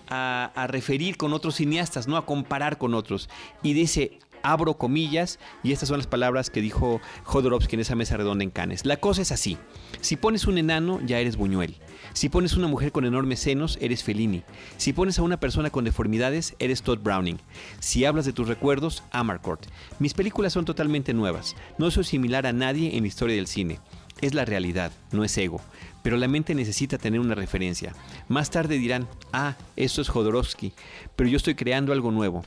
[0.07, 2.15] a, referir con otros cineastas, ¿no?
[2.15, 3.29] A comparar con otros.
[3.63, 8.17] Y dice, abro comillas, y estas son las palabras que dijo Jodorowsky en esa mesa
[8.17, 8.85] redonda en Cannes.
[8.85, 9.57] La cosa es así.
[10.01, 11.75] Si pones un enano, ya eres Buñuel.
[12.13, 14.43] Si pones una mujer con enormes senos, eres Fellini.
[14.77, 17.39] Si pones a una persona con deformidades, eres Todd Browning.
[17.79, 19.59] Si hablas de tus recuerdos, Amarcord.
[19.99, 21.55] Mis películas son totalmente nuevas.
[21.77, 23.79] No soy similar a nadie en la historia del cine.
[24.21, 25.61] Es la realidad, no es ego.
[26.01, 27.93] Pero la mente necesita tener una referencia.
[28.27, 30.73] Más tarde dirán, ah, esto es Jodorowsky,
[31.15, 32.43] pero yo estoy creando algo nuevo,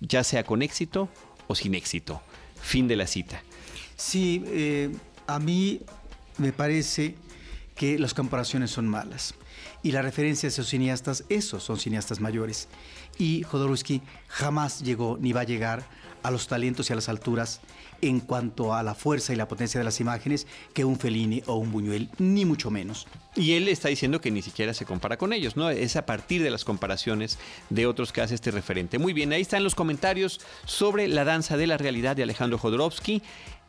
[0.00, 1.08] ya sea con éxito
[1.46, 2.20] o sin éxito.
[2.60, 3.42] Fin de la cita.
[3.96, 4.90] Sí, eh,
[5.26, 5.80] a mí
[6.38, 7.14] me parece
[7.74, 9.34] que las comparaciones son malas.
[9.82, 12.68] Y la referencia a esos cineastas, esos son cineastas mayores.
[13.18, 15.86] Y Jodorowsky jamás llegó ni va a llegar
[16.24, 17.60] a los talentos y a las alturas
[18.00, 21.54] en cuanto a la fuerza y la potencia de las imágenes que un Fellini o
[21.54, 23.06] un Buñuel, ni mucho menos.
[23.36, 25.70] Y él está diciendo que ni siquiera se compara con ellos, ¿no?
[25.70, 27.38] Es a partir de las comparaciones
[27.70, 28.98] de otros que hace este referente.
[28.98, 33.22] Muy bien, ahí están los comentarios sobre la danza de la realidad de Alejandro Jodorowsky.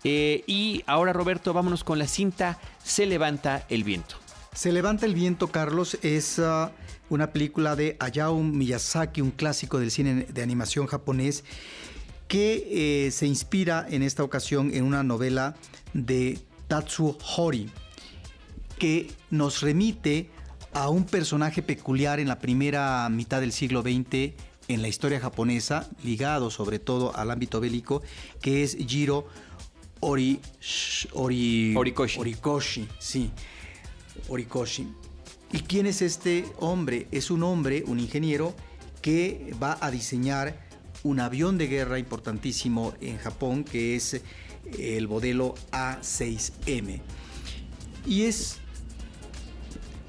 [0.04, 4.15] Eh, y ahora, Roberto, vámonos con la cinta Se levanta el viento.
[4.54, 6.72] Se levanta el viento, Carlos, es ah,
[7.10, 11.44] una película de Hayao Miyazaki, un clásico del cine de animación japonés,
[12.28, 15.56] que eh, se inspira en esta ocasión en una novela
[15.94, 17.70] de Tatsuo Hori,
[18.80, 20.30] que nos remite
[20.74, 24.34] a un personaje peculiar en la primera mitad del siglo XX
[24.68, 28.02] en la historia japonesa, ligado sobre todo al ámbito bélico,
[28.42, 29.28] que es Jiro
[30.00, 30.40] Ori,
[31.14, 32.20] Orikoshi.
[32.20, 33.32] Orikoshi, sí,
[34.28, 34.88] Orikoshi.
[35.52, 37.08] ¿Y quién es este hombre?
[37.12, 38.56] Es un hombre, un ingeniero,
[39.02, 40.64] que va a diseñar
[41.06, 44.22] un avión de guerra importantísimo en Japón, que es
[44.80, 47.00] el modelo A6M.
[48.08, 48.58] Y es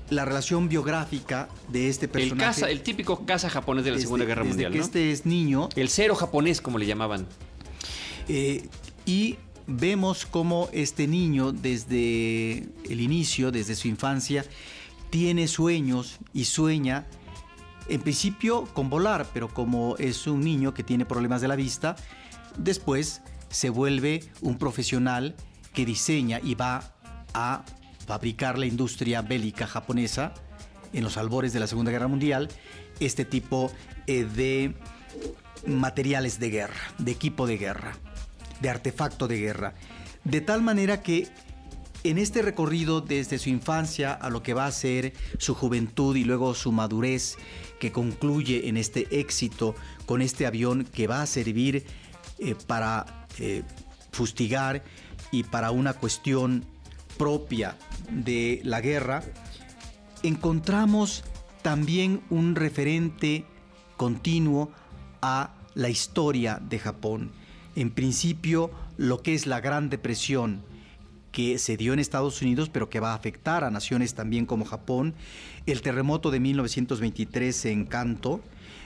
[0.08, 2.62] la relación biográfica de este personaje.
[2.64, 4.72] El, el típico caza japonés de la Segunda Guerra Mundial.
[4.72, 5.68] Que este es niño.
[5.76, 7.26] El cero japonés, como le llamaban.
[8.28, 8.66] Eh,
[9.04, 14.46] y vemos cómo este niño desde el inicio, desde su infancia,
[15.10, 17.06] tiene sueños y sueña,
[17.88, 21.96] en principio con volar, pero como es un niño que tiene problemas de la vista,
[22.58, 25.34] después se vuelve un profesional
[25.72, 26.94] que diseña y va
[27.34, 27.64] a
[28.06, 30.32] fabricar la industria bélica japonesa
[30.92, 32.48] en los albores de la Segunda Guerra Mundial,
[33.00, 33.70] este tipo
[34.06, 34.74] eh, de
[35.66, 37.96] materiales de guerra, de equipo de guerra
[38.60, 39.74] de artefacto de guerra.
[40.24, 41.28] De tal manera que
[42.10, 46.24] en este recorrido desde su infancia a lo que va a ser su juventud y
[46.24, 47.36] luego su madurez,
[47.80, 49.74] que concluye en este éxito
[50.06, 51.84] con este avión que va a servir
[52.38, 53.62] eh, para eh,
[54.12, 54.84] fustigar
[55.30, 56.64] y para una cuestión
[57.18, 57.76] propia
[58.10, 59.22] de la guerra,
[60.22, 61.24] encontramos
[61.62, 63.44] también un referente
[63.96, 64.70] continuo
[65.22, 67.32] a la historia de Japón.
[67.74, 70.62] En principio lo que es la Gran Depresión
[71.36, 74.64] que se dio en Estados Unidos, pero que va a afectar a naciones también como
[74.64, 75.12] Japón,
[75.66, 78.40] el terremoto de 1923 en Kanto,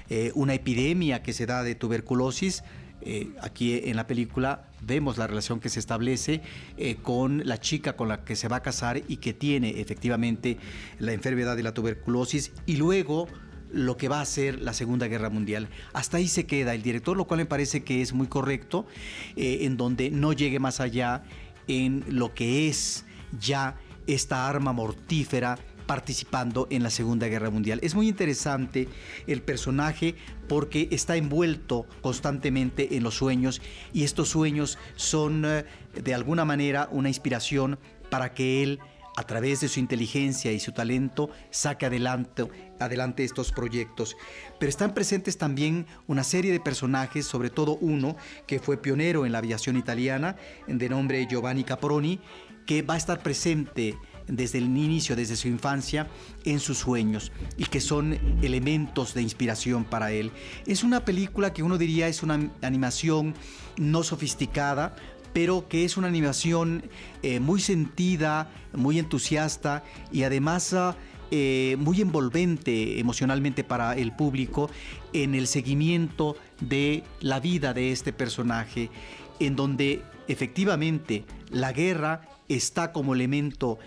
[0.08, 2.64] eh, una epidemia que se da de tuberculosis,
[3.02, 6.40] eh, aquí en la película vemos la relación que se establece
[6.76, 10.58] eh, con la chica con la que se va a casar y que tiene efectivamente
[10.98, 13.28] la enfermedad de la tuberculosis y luego
[13.72, 15.68] lo que va a ser la Segunda Guerra Mundial.
[15.92, 18.88] Hasta ahí se queda el director, lo cual me parece que es muy correcto,
[19.36, 21.22] en donde no llegue más allá
[21.68, 23.04] en lo que es
[23.38, 27.80] ya esta arma mortífera participando en la Segunda Guerra Mundial.
[27.82, 28.86] Es muy interesante
[29.26, 30.14] el personaje
[30.48, 33.60] porque está envuelto constantemente en los sueños
[33.92, 35.64] y estos sueños son eh,
[36.00, 37.76] de alguna manera una inspiración
[38.08, 38.78] para que él
[39.20, 44.16] a través de su inteligencia y su talento, saque adelante, adelante estos proyectos.
[44.58, 49.32] Pero están presentes también una serie de personajes, sobre todo uno que fue pionero en
[49.32, 52.18] la aviación italiana, de nombre Giovanni Caproni,
[52.64, 53.94] que va a estar presente
[54.26, 56.08] desde el inicio, desde su infancia,
[56.46, 60.32] en sus sueños y que son elementos de inspiración para él.
[60.66, 63.34] Es una película que uno diría es una animación
[63.76, 64.96] no sofisticada,
[65.32, 66.84] pero que es una animación
[67.22, 70.96] eh, muy sentida, muy entusiasta y además ah,
[71.30, 74.68] eh, muy envolvente emocionalmente para el público
[75.12, 78.90] en el seguimiento de la vida de este personaje,
[79.38, 83.78] en donde efectivamente la guerra está como elemento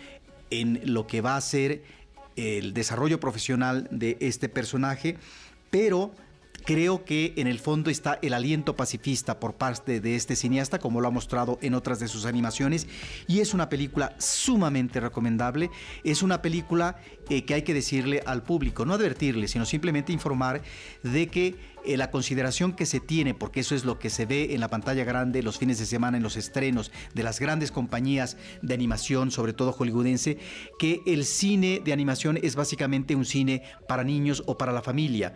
[0.52, 1.84] en lo que va a ser
[2.36, 5.18] el desarrollo profesional de este personaje,
[5.70, 6.14] pero
[6.66, 11.02] creo que en el fondo está el aliento pacifista por parte de este cineasta, como
[11.02, 12.88] lo ha mostrado en otras de sus animaciones,
[13.28, 15.70] y es una película sumamente recomendable.
[16.04, 16.98] Es una película
[17.30, 20.62] eh, que hay que decirle al público, no advertirle, sino simplemente informar
[21.04, 24.54] de que eh, la consideración que se tiene, porque eso es lo que se ve
[24.54, 28.38] en la pantalla grande los fines de semana, en los estrenos de las grandes compañías
[28.62, 30.38] de animación, sobre todo hollywoodense,
[30.80, 35.36] que el cine de animación es básicamente un cine para niños o para la familia.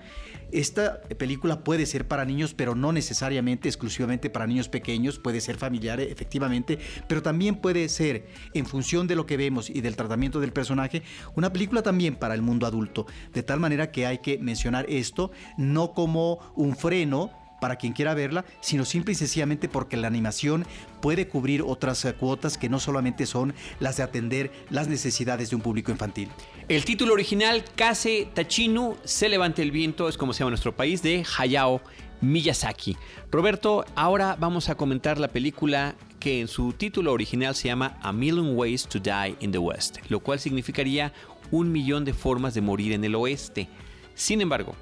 [0.52, 5.58] Esta película puede ser para niños, pero no necesariamente exclusivamente para niños pequeños, puede ser
[5.58, 10.40] familiar efectivamente, pero también puede ser, en función de lo que vemos y del tratamiento
[10.40, 11.04] del personaje,
[11.36, 13.08] una película también para el mundo adulto.
[13.34, 18.14] De tal manera que hay que mencionar esto no como un freno para quien quiera
[18.14, 20.66] verla, sino simple y sencillamente porque la animación
[21.02, 25.56] puede cubrir otras eh, cuotas que no solamente son las de atender las necesidades de
[25.56, 26.30] un público infantil.
[26.68, 31.02] El título original, Kase Tachinu, Se levanta el viento, es como se llama nuestro país,
[31.02, 31.82] de Hayao
[32.22, 32.98] Miyazaki.
[33.32, 38.12] Roberto, ahora vamos a comentar la película que en su título original se llama A
[38.12, 41.14] Million Ways to Die in the West, lo cual significaría
[41.52, 43.70] un millón de formas de morir en el oeste.
[44.16, 44.76] Sin embargo,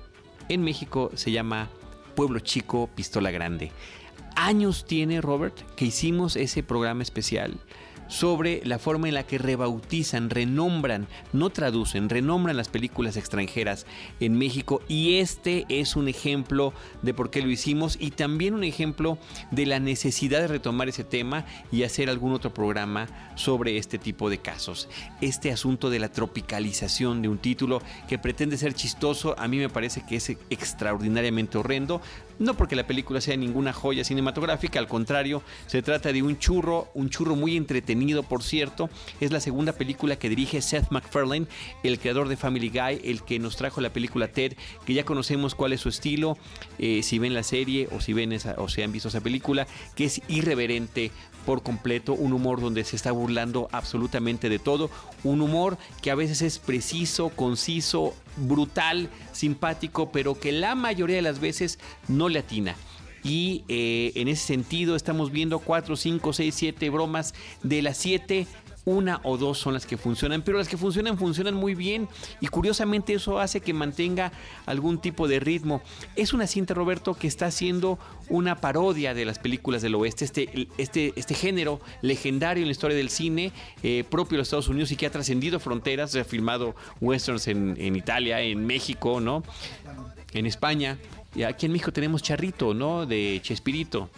[0.47, 1.69] en México se llama
[2.15, 3.71] Pueblo Chico, Pistola Grande.
[4.35, 7.59] Años tiene Robert que hicimos ese programa especial
[8.07, 13.85] sobre la forma en la que rebautizan, renombran, no traducen, renombran las películas extranjeras
[14.19, 18.63] en México y este es un ejemplo de por qué lo hicimos y también un
[18.63, 19.17] ejemplo
[19.51, 24.29] de la necesidad de retomar ese tema y hacer algún otro programa sobre este tipo
[24.29, 24.89] de casos.
[25.21, 29.69] Este asunto de la tropicalización de un título que pretende ser chistoso a mí me
[29.69, 32.01] parece que es extraordinariamente horrendo,
[32.39, 36.89] no porque la película sea ninguna joya cinematográfica, al contrario, se trata de un churro,
[36.93, 38.89] un churro muy entretenido, por cierto.
[39.19, 41.47] Es la segunda película que dirige Seth MacFarlane,
[41.83, 44.53] el creador de Family Guy, el que nos trajo la película Ted,
[44.85, 46.37] que ya conocemos cuál es su estilo,
[46.79, 49.67] eh, si ven la serie o si ven esa, o si han visto esa película,
[49.95, 51.11] que es irreverente,
[51.45, 54.89] por completo, un humor donde se está burlando absolutamente de todo,
[55.23, 61.21] un humor que a veces es preciso, conciso, brutal, simpático, pero que la mayoría de
[61.21, 62.75] las veces no le atina.
[63.23, 68.45] Y eh, en ese sentido estamos viendo 4, 5, 6, 7 bromas de las 7
[68.85, 72.07] una o dos son las que funcionan, pero las que funcionan funcionan muy bien
[72.39, 74.31] y curiosamente eso hace que mantenga
[74.65, 75.81] algún tipo de ritmo.
[76.15, 80.67] Es una cinta, Roberto, que está haciendo una parodia de las películas del oeste, este,
[80.77, 83.51] este, este género legendario en la historia del cine,
[83.83, 87.47] eh, propio de los Estados Unidos y que ha trascendido fronteras, se ha filmado westerns
[87.47, 89.43] en, en Italia, en México, ¿no?
[90.33, 90.97] En España.
[91.33, 93.05] Y aquí en México tenemos Charrito, ¿no?
[93.05, 94.09] De Chespirito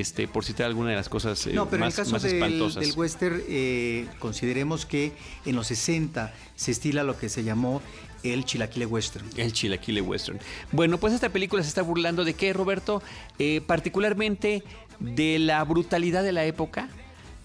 [0.00, 2.34] este, por citar alguna de las cosas eh, no, pero más, en el caso del,
[2.34, 2.82] espantosas.
[2.82, 5.12] del western, eh, consideremos que
[5.44, 7.82] en los 60 se estila lo que se llamó
[8.22, 9.26] el chilaquile western.
[9.36, 10.38] El chilaquile western.
[10.70, 13.02] Bueno, pues esta película se está burlando de qué, Roberto?
[13.38, 14.62] Eh, particularmente
[15.00, 16.88] de la brutalidad de la época.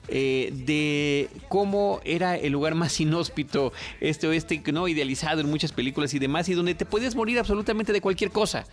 [0.09, 4.87] Eh, de cómo era el lugar más inhóspito, este oeste, ¿no?
[4.87, 8.65] idealizado en muchas películas y demás, y donde te podías morir absolutamente de cualquier cosa.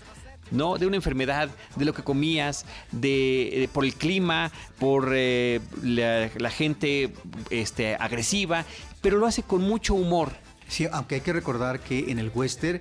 [0.51, 0.79] ¿No?
[0.79, 7.13] De una enfermedad, de lo que comías, de, por el clima, por eh, la, gente
[7.51, 8.65] este, agresiva,
[9.01, 10.33] pero lo hace con mucho humor.
[10.69, 12.81] Sí, aunque hay que recordar que en el western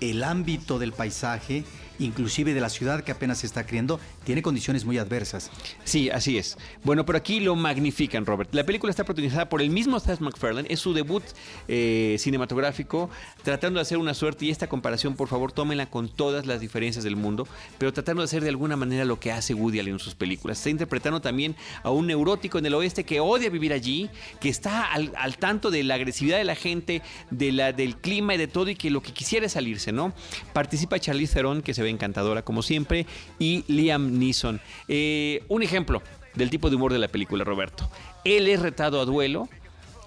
[0.00, 1.64] el ámbito del paisaje
[2.00, 5.50] inclusive de la ciudad que apenas se está creando, tiene condiciones muy adversas.
[5.84, 6.58] Sí, así es.
[6.82, 8.52] Bueno, pero aquí lo magnifican, Robert.
[8.54, 11.22] La película está protagonizada por el mismo Seth MacFarlane, es su debut
[11.68, 13.10] eh, cinematográfico,
[13.42, 17.04] tratando de hacer una suerte, y esta comparación, por favor, tómenla con todas las diferencias
[17.04, 17.46] del mundo,
[17.78, 20.58] pero tratando de hacer de alguna manera lo que hace Woody Allen en sus películas.
[20.58, 24.08] Está interpretando también a un neurótico en el oeste que odia vivir allí,
[24.40, 28.38] que está al, tanto de la agresividad de la gente, de la, del clima y
[28.38, 30.12] de todo, y que lo que quisiera es salirse, ¿no?
[30.52, 33.06] Participa Charlize Theron, que se ve encantadora como siempre,
[33.38, 34.60] y Liam Neeson.
[34.88, 36.02] Eh, un ejemplo
[36.34, 37.90] del tipo de humor de la película, Roberto.
[38.24, 39.48] Él es retado a duelo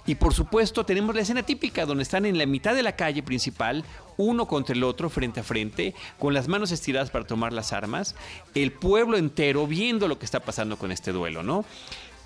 [0.05, 3.23] Y por supuesto tenemos la escena típica donde están en la mitad de la calle
[3.23, 3.86] principal,
[4.17, 8.15] uno contra el otro frente a frente, con las manos estiradas para tomar las armas,
[8.53, 11.63] el pueblo entero viendo lo que está pasando con este duelo, ¿no?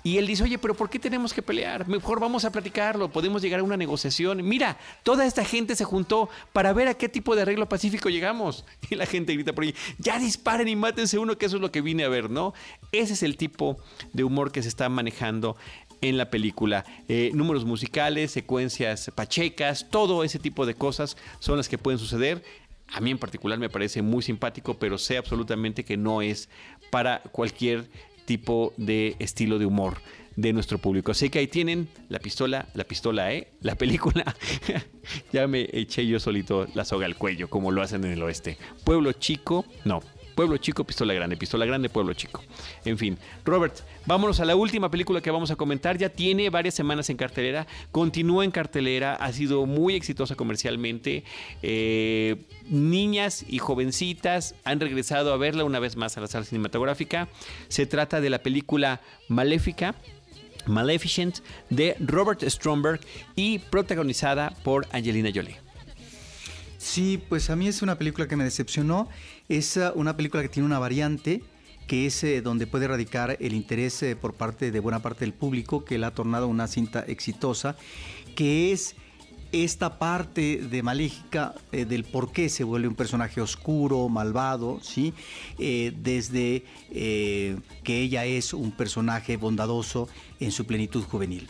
[0.02, 1.88] Y él dice, oye, pero ¿por qué tenemos que pelear?
[1.88, 4.46] Mejor vamos a platicarlo, podemos llegar a una negociación.
[4.46, 8.64] Mira, toda esta gente se juntó para ver a qué tipo de arreglo pacífico llegamos.
[8.90, 11.70] Y la gente grita por ahí, ya disparen y mátense uno, que eso es lo
[11.70, 12.54] que vine a ver, ¿no?
[12.90, 13.76] Ese es el tipo
[14.14, 15.56] de humor que se está manejando
[16.00, 16.84] en la película.
[17.08, 22.42] Eh, números musicales, secuencias pachecas, todo ese tipo de cosas son las que pueden suceder.
[22.90, 26.48] A mí en particular me parece muy simpático, pero sé absolutamente que no es
[26.90, 27.90] para cualquier
[28.28, 29.96] tipo de estilo de humor
[30.36, 31.12] de nuestro público.
[31.12, 33.48] Así que ahí tienen la pistola, la pistola, ¿eh?
[33.62, 34.36] La película.
[35.32, 38.58] ya me eché yo solito la soga al cuello, como lo hacen en el oeste.
[38.84, 40.00] Pueblo chico, no,
[40.38, 42.44] Pueblo Chico, Pistola Grande, Pistola Grande, Pueblo Chico.
[42.84, 43.74] En fin, Robert,
[44.06, 45.98] vámonos a la última película que vamos a comentar.
[45.98, 51.24] Ya tiene varias semanas en cartelera, continúa en cartelera, ha sido muy exitosa comercialmente.
[51.62, 52.36] Eh,
[52.70, 57.26] niñas y jovencitas han regresado a verla una vez más a la sala cinematográfica.
[57.66, 59.96] Se trata de la película Maléfica.
[60.66, 63.00] Maleficent de Robert Stromberg
[63.34, 65.56] y protagonizada por Angelina Jolie.
[66.78, 69.08] Sí, pues a mí es una película que me decepcionó.
[69.48, 71.42] Es uh, una película que tiene una variante
[71.88, 75.32] que es eh, donde puede radicar el interés eh, por parte de buena parte del
[75.32, 77.76] público, que la ha tornado una cinta exitosa,
[78.36, 78.94] que es
[79.50, 85.14] esta parte de Maléfica eh, del por qué se vuelve un personaje oscuro, malvado, ¿sí?
[85.56, 91.48] desde que ella es un personaje bondadoso en su plenitud juvenil.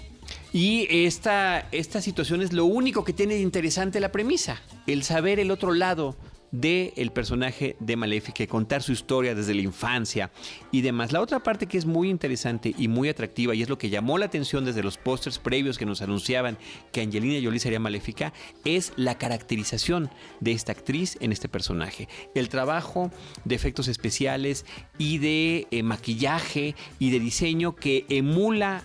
[0.52, 5.40] Y esta, esta situación es lo único que tiene de interesante la premisa, el saber
[5.40, 6.16] el otro lado
[6.52, 10.30] del el personaje de Maléfica, contar su historia desde la infancia
[10.70, 11.12] y demás.
[11.12, 14.18] La otra parte que es muy interesante y muy atractiva y es lo que llamó
[14.18, 16.58] la atención desde los pósters previos que nos anunciaban
[16.92, 18.32] que Angelina Jolie sería Maléfica
[18.64, 22.08] es la caracterización de esta actriz en este personaje.
[22.34, 23.10] El trabajo
[23.44, 24.64] de efectos especiales
[24.98, 28.84] y de eh, maquillaje y de diseño que emula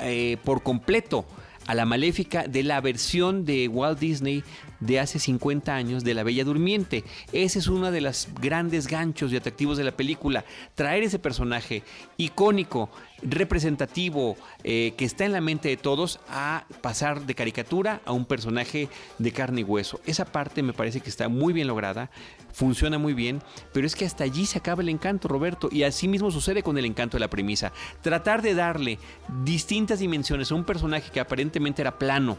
[0.00, 1.24] eh, por completo
[1.66, 4.44] a la maléfica de la versión de Walt Disney
[4.84, 7.04] de hace 50 años de La Bella Durmiente.
[7.32, 10.44] Ese es uno de los grandes ganchos y atractivos de la película.
[10.74, 11.82] Traer ese personaje
[12.16, 12.90] icónico,
[13.22, 18.26] representativo, eh, que está en la mente de todos, a pasar de caricatura a un
[18.26, 20.00] personaje de carne y hueso.
[20.06, 22.10] Esa parte me parece que está muy bien lograda
[22.54, 26.06] funciona muy bien, pero es que hasta allí se acaba el encanto, Roberto, y así
[26.06, 27.72] mismo sucede con el encanto de la premisa.
[28.00, 28.98] Tratar de darle
[29.42, 32.38] distintas dimensiones a un personaje que aparentemente era plano,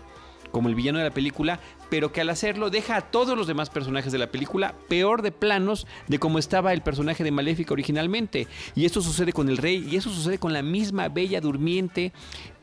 [0.56, 3.70] como el villano de la película, pero que al hacerlo deja a todos los demás
[3.70, 8.48] personajes de la película peor de planos de cómo estaba el personaje de Maléfica originalmente.
[8.74, 12.14] Y esto sucede con el rey, y eso sucede con la misma Bella Durmiente,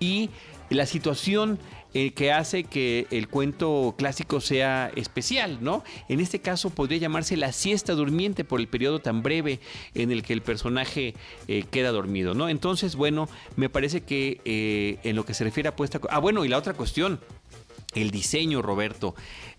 [0.00, 0.30] y
[0.70, 1.58] la situación
[1.92, 5.84] eh, que hace que el cuento clásico sea especial, ¿no?
[6.08, 9.60] En este caso podría llamarse la siesta durmiente por el periodo tan breve
[9.94, 11.12] en el que el personaje
[11.48, 12.48] eh, queda dormido, ¿no?
[12.48, 16.00] Entonces, bueno, me parece que eh, en lo que se refiere a puesta...
[16.08, 17.20] Ah, bueno, y la otra cuestión,
[17.94, 19.14] el diseño, Roberto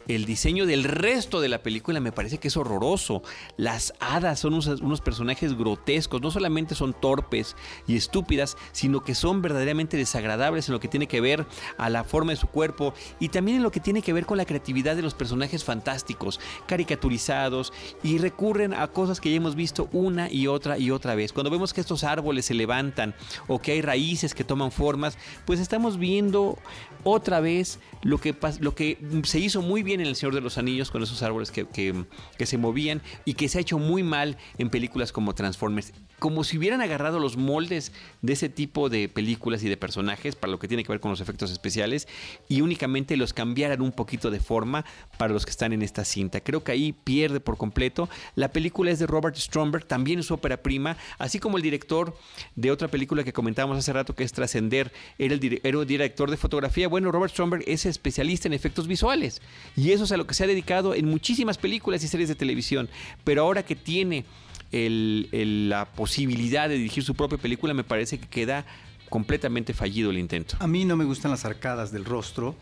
[0.08, 3.24] el diseño del resto de la película me parece que es horroroso.
[3.58, 7.56] Las hadas son unos, personajes grotescos, no solamente son torpes
[7.88, 11.46] y estúpidas, sino que son verdaderamente desagradables en lo que tiene que ver
[11.78, 14.38] a la forma de su cuerpo y también en lo que tiene que ver con
[14.38, 17.74] la creatividad de los personajes fantásticos, caricaturizados
[18.04, 21.34] y recurren a cosas que ya hemos visto una y otra y otra vez.
[21.34, 23.16] Cuando vemos que estos árboles se levantan
[23.48, 26.58] o que hay raíces que toman formas, pues estamos viendo
[27.04, 30.58] otra vez lo que, lo que se hizo muy bien en El Señor de los
[30.58, 34.38] Anillos con esos árboles que, que, se movían y que se ha hecho muy mal
[34.58, 35.94] en películas como Transformers.
[36.20, 37.92] Como si hubieran agarrado los moldes
[38.22, 41.12] de ese tipo de películas y de personajes para lo que tiene que ver con
[41.12, 42.08] los efectos especiales
[42.48, 44.86] y únicamente los cambiaran un poquito de forma
[45.18, 46.42] para los que están en esta cinta.
[46.42, 48.10] Creo que ahí pierde por completo.
[48.36, 52.16] La película es de Robert Stromberg, también es su ópera prima, así como el director
[52.56, 56.30] de otra película que comentábamos hace rato que es Trascender, era el, era el director
[56.30, 56.88] de fotografía.
[56.88, 59.42] Bueno, Robert Stromberg es especialista en efectos visuales
[59.76, 62.36] y eso es a lo que se ha dedicado en muchísimas películas y series de
[62.36, 62.90] televisión.
[63.24, 64.26] Pero ahora que tiene
[64.72, 68.66] la posibilidad de dirigir su propia película, me parece que queda
[69.10, 70.56] completamente fallido el intento.
[70.60, 72.56] A mí no me gustan las arcadas del rostro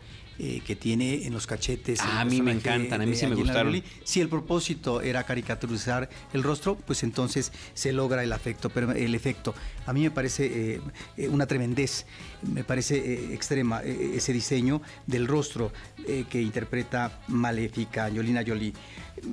[0.44, 2.00] eh, que tiene en los cachetes.
[2.00, 3.80] a mí me encantan, a mí sí me gustaron.
[4.02, 9.14] Si el propósito era caricaturizar el rostro, pues entonces se logra el, afecto, pero el
[9.14, 9.54] efecto.
[9.86, 10.80] A mí me parece
[11.16, 12.06] eh, una tremendez,
[12.42, 15.72] me parece eh, extrema ese diseño del rostro
[16.28, 18.72] que interpreta Maléfica, Angelina Jolie.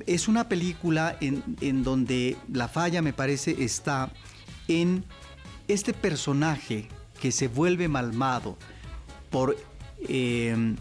[0.05, 4.12] Es una película en, en donde la falla, me parece, está
[4.68, 5.03] en
[5.68, 6.88] este personaje
[7.20, 8.60] que se vuelve malmado
[9.32, 9.57] por
[10.07, 10.75] eh,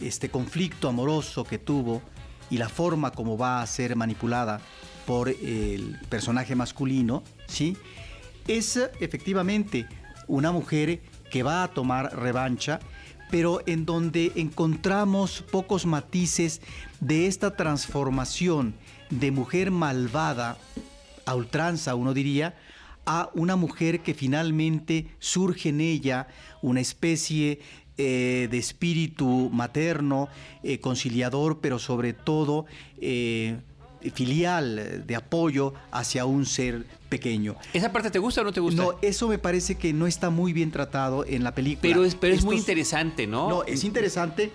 [0.00, 2.02] este conflicto amoroso que tuvo
[2.50, 4.60] y la forma como va a ser manipulada
[5.06, 7.76] por el personaje masculino, ¿sí?
[8.46, 9.86] Es efectivamente
[10.26, 12.80] una mujer que va a tomar revancha,
[13.30, 16.60] pero en donde encontramos pocos matices
[17.00, 18.74] de esta transformación
[19.10, 20.58] de mujer malvada
[21.26, 22.56] a ultranza, uno diría,
[23.04, 26.28] a una mujer que finalmente surge en ella
[26.60, 27.60] una especie
[28.00, 30.28] eh, de espíritu materno,
[30.62, 32.64] eh, conciliador, pero sobre todo
[33.00, 33.56] eh,
[34.14, 37.56] filial, de apoyo hacia un ser pequeño.
[37.72, 38.80] ¿Esa parte te gusta o no te gusta?
[38.80, 41.82] No, eso me parece que no está muy bien tratado en la película.
[41.82, 43.48] Pero es, pero es muy interesante, ¿no?
[43.48, 44.52] No, es interesante.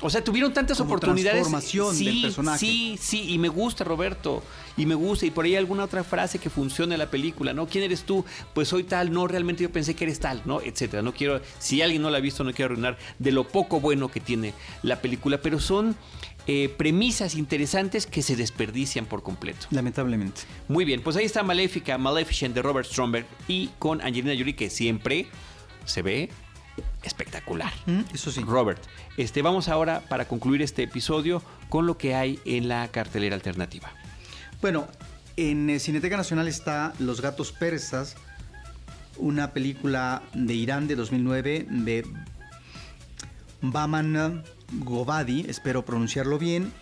[0.00, 1.42] O sea, tuvieron tantas Como oportunidades.
[1.42, 2.58] transformación sí, del personaje.
[2.58, 4.42] Sí, sí, y me gusta, Roberto.
[4.76, 5.26] Y me gusta.
[5.26, 7.66] Y por ahí alguna otra frase que funcione en la película, ¿no?
[7.66, 8.24] ¿Quién eres tú?
[8.54, 10.60] Pues soy tal, no, realmente yo pensé que eres tal, ¿no?
[10.60, 11.02] Etcétera.
[11.02, 14.10] No quiero, si alguien no la ha visto, no quiero arruinar de lo poco bueno
[14.10, 15.94] que tiene la película, pero son
[16.48, 19.66] eh, premisas interesantes que se desperdician por completo.
[19.70, 20.40] Lamentablemente.
[20.66, 24.68] Muy bien, pues ahí está Maléfica, Maleficent de Robert Stromberg y con Angelina Jolie, que
[24.68, 25.28] siempre
[25.84, 26.30] se ve
[27.02, 27.72] espectacular.
[27.86, 28.40] Mm, Eso sí.
[28.40, 28.82] Robert,
[29.16, 33.90] este, vamos ahora para concluir este episodio con lo que hay en la cartelera alternativa.
[34.60, 34.86] Bueno,
[35.36, 38.16] en eh, Cineteca Nacional está Los Gatos Persas,
[39.16, 42.06] una película de Irán de 2009 de
[43.60, 46.72] Baman Gobadi, espero pronunciarlo bien.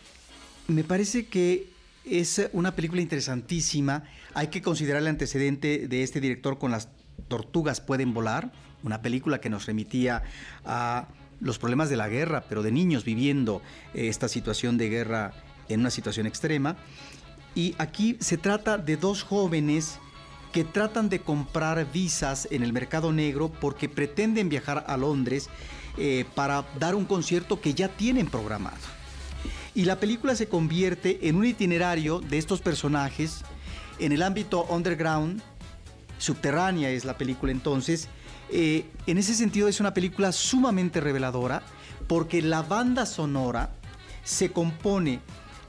[0.69, 1.69] Me parece que
[2.05, 4.05] es una película interesantísima.
[4.35, 6.89] Hay que considerar el antecedente de este director con las
[7.29, 8.53] tortugas pueden volar,
[8.83, 10.23] una película que nos remitía
[10.65, 11.07] a
[11.41, 13.63] los problemas de la guerra, pero de niños viviendo
[13.95, 15.33] eh, esta situación de guerra
[15.69, 16.77] en una situación extrema.
[17.55, 19.99] Y aquí se trata de dos jóvenes
[20.53, 25.49] que tratan de comprar visas en el mercado negro porque pretenden viajar a Londres
[25.97, 28.79] eh, para dar un concierto que ya tienen programado.
[29.75, 33.45] Y la película se convierte en un itinerario de estos personajes
[33.99, 35.43] en el ámbito underground,
[36.21, 38.09] subterránea es la película entonces.
[38.53, 41.63] Eh, en ese sentido es una película sumamente reveladora
[42.07, 43.73] porque la banda sonora
[44.23, 45.21] se compone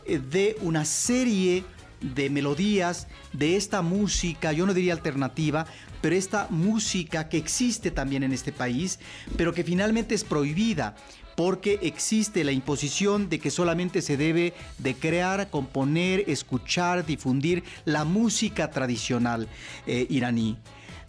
[0.06, 1.64] eh, de una serie
[2.02, 5.68] de melodías, de esta música, yo no diría alternativa,
[6.02, 9.00] pero esta música que existe también en este país,
[9.38, 10.96] pero que finalmente es prohibida
[11.44, 18.06] porque existe la imposición de que solamente se debe de crear, componer, escuchar, difundir la
[18.06, 19.48] música tradicional
[19.88, 20.60] eh, iraní.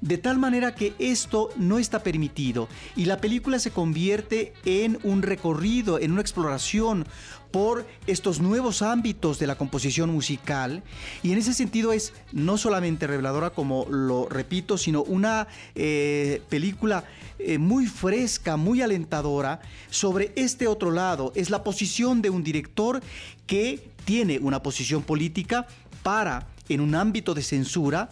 [0.02, 5.22] De tal manera que esto no está permitido y la película se convierte en un
[5.22, 7.06] recorrido, en una exploración
[7.52, 10.82] por estos nuevos ámbitos de la composición musical
[11.22, 15.46] y en ese sentido es no solamente reveladora como lo repito, sino una
[15.76, 17.04] eh, película
[17.38, 21.30] eh, muy fresca, muy alentadora sobre este otro lado.
[21.36, 23.00] Es la posición de un director
[23.46, 25.68] que tiene una posición política
[26.02, 28.10] para, en un ámbito de censura,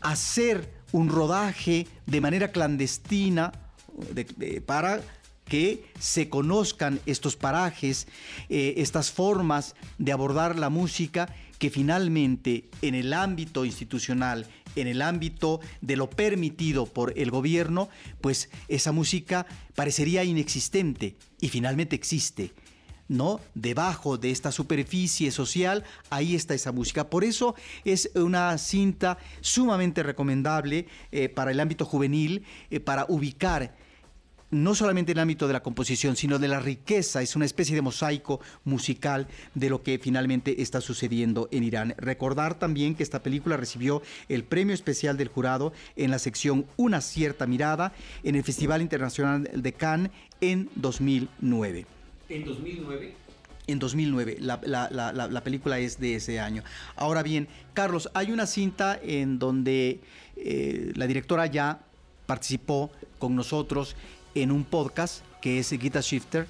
[0.00, 3.50] hacer un rodaje de manera clandestina
[4.14, 5.02] de- de- para
[5.44, 8.06] que se conozcan estos parajes,
[8.48, 15.02] eh, estas formas de abordar la música que finalmente en el ámbito institucional, en el
[15.02, 17.88] ámbito de lo permitido por el gobierno,
[18.20, 22.52] pues esa música parecería inexistente y finalmente existe.
[23.08, 23.40] ¿No?
[23.54, 27.08] Debajo de esta superficie social, ahí está esa música.
[27.08, 33.74] Por eso es una cinta sumamente recomendable eh, para el ámbito juvenil, eh, para ubicar
[34.54, 37.82] no solamente el ámbito de la composición, sino de la riqueza, es una especie de
[37.82, 41.94] mosaico musical de lo que finalmente está sucediendo en Irán.
[41.98, 47.00] Recordar también que esta película recibió el premio especial del jurado en la sección Una
[47.00, 47.92] cierta mirada
[48.22, 51.86] en el Festival Internacional de Cannes en 2009.
[52.28, 53.14] ¿En 2009?
[53.66, 56.62] En 2009, la, la- la- la- la película es de ese año.
[56.96, 60.00] Ahora bien, Carlos, hay una cinta en donde
[60.36, 61.80] eh, la directora ya
[62.26, 63.96] participó con nosotros
[64.34, 66.46] en un podcast que es Gita Shifter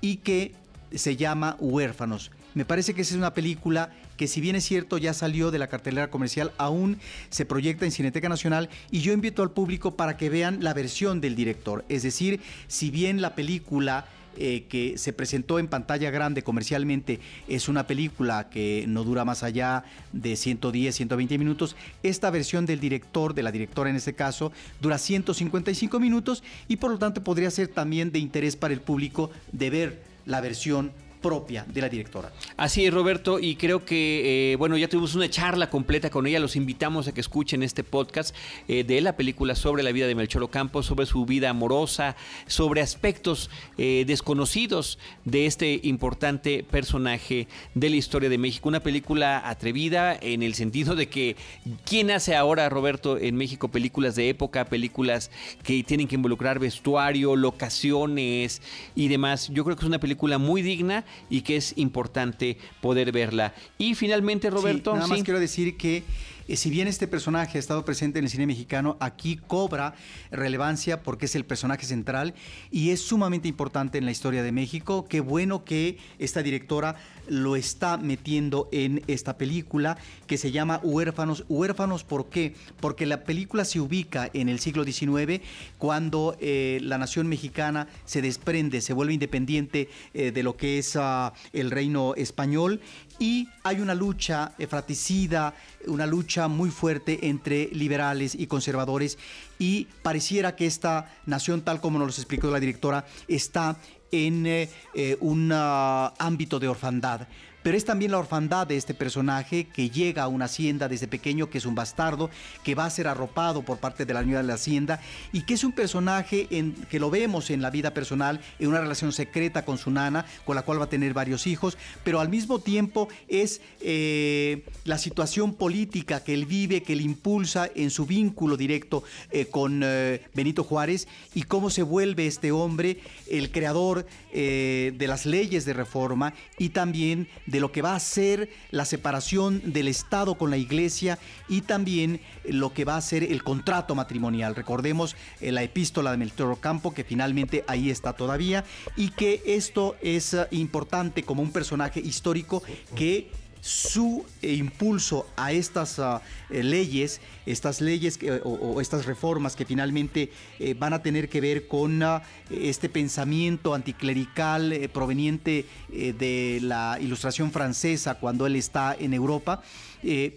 [0.00, 0.52] y que
[0.94, 2.30] se llama Huérfanos.
[2.54, 5.58] Me parece que esa es una película que si bien es cierto ya salió de
[5.58, 6.98] la cartelera comercial, aún
[7.30, 11.20] se proyecta en Cineteca Nacional y yo invito al público para que vean la versión
[11.20, 11.84] del director.
[11.88, 14.06] Es decir, si bien la película
[14.36, 19.42] eh, que se presentó en pantalla grande comercialmente es una película que no dura más
[19.42, 21.76] allá de 110, 120 minutos.
[22.02, 26.90] Esta versión del director, de la directora en este caso, dura 155 minutos y por
[26.90, 31.64] lo tanto podría ser también de interés para el público de ver la versión propia
[31.68, 32.32] de la directora.
[32.56, 36.40] Así es, Roberto, y creo que, eh, bueno, ya tuvimos una charla completa con ella,
[36.40, 38.34] los invitamos a que escuchen este podcast
[38.68, 42.16] eh, de la película sobre la vida de Melchor Ocampo, sobre su vida amorosa,
[42.46, 48.68] sobre aspectos eh, desconocidos de este importante personaje de la historia de México.
[48.68, 51.36] Una película atrevida en el sentido de que,
[51.84, 55.30] ¿quién hace ahora, Roberto, en México películas de época, películas
[55.62, 58.62] que tienen que involucrar vestuario, locaciones
[58.94, 59.48] y demás?
[59.52, 63.54] Yo creo que es una película muy digna y que es importante poder verla.
[63.78, 64.92] Y finalmente, Roberto.
[64.92, 66.02] Sí, nada más quiero decir que
[66.50, 69.94] eh, si bien este personaje ha estado presente en el cine mexicano, aquí cobra
[70.32, 72.34] relevancia porque es el personaje central
[72.72, 75.06] y es sumamente importante en la historia de México.
[75.08, 76.96] Qué bueno que esta directora
[77.28, 79.96] lo está metiendo en esta película
[80.26, 81.44] que se llama Huérfanos.
[81.48, 82.54] Huérfanos, ¿por qué?
[82.80, 85.40] Porque la película se ubica en el siglo XIX,
[85.78, 90.96] cuando eh, la nación mexicana se desprende, se vuelve independiente eh, de lo que es
[90.96, 92.80] uh, el reino español
[93.20, 95.54] y hay una lucha fratricida,
[95.86, 99.18] una lucha muy fuerte entre liberales y conservadores.
[99.58, 103.76] Y pareciera que esta nación, tal como nos lo explicó la directora, está
[104.10, 107.28] en eh, eh, un uh, ámbito de orfandad
[107.62, 111.50] pero es también la orfandad de este personaje que llega a una hacienda desde pequeño,
[111.50, 112.30] que es un bastardo,
[112.64, 115.00] que va a ser arropado por parte de la señora de la hacienda
[115.32, 118.80] y que es un personaje en, que lo vemos en la vida personal, en una
[118.80, 122.28] relación secreta con su nana, con la cual va a tener varios hijos, pero al
[122.28, 128.06] mismo tiempo es eh, la situación política que él vive, que le impulsa en su
[128.06, 134.06] vínculo directo eh, con eh, Benito Juárez y cómo se vuelve este hombre el creador
[134.32, 139.72] de las leyes de reforma y también de lo que va a ser la separación
[139.72, 144.54] del Estado con la Iglesia y también lo que va a ser el contrato matrimonial.
[144.54, 148.64] Recordemos eh, la epístola de Melchor Campo, que finalmente ahí está todavía,
[148.96, 152.62] y que esto es uh, importante como un personaje histórico
[152.94, 153.30] que
[153.60, 159.64] su eh, impulso a estas uh, eh, leyes, estas leyes que, o, estas reformas que
[159.64, 166.98] finalmente eh, van a tener que ver con uh, este pensamiento anticlerical proveniente de la
[167.00, 169.62] ilustración francesa cuando él está en Europa,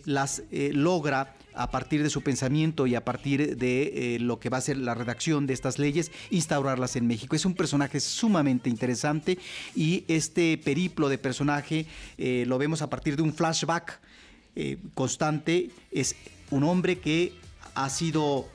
[0.05, 4.57] las logra a partir de su pensamiento y a partir de eh, lo que va
[4.57, 7.35] a ser la redacción de estas leyes, instaurarlas en México.
[7.35, 9.37] Es un personaje sumamente interesante
[9.75, 11.85] y este periplo de personaje
[12.17, 13.99] eh, lo vemos a partir de un flashback
[14.55, 15.69] eh, constante.
[15.91, 16.15] Es
[16.49, 17.33] un hombre que
[17.75, 18.47] ha sido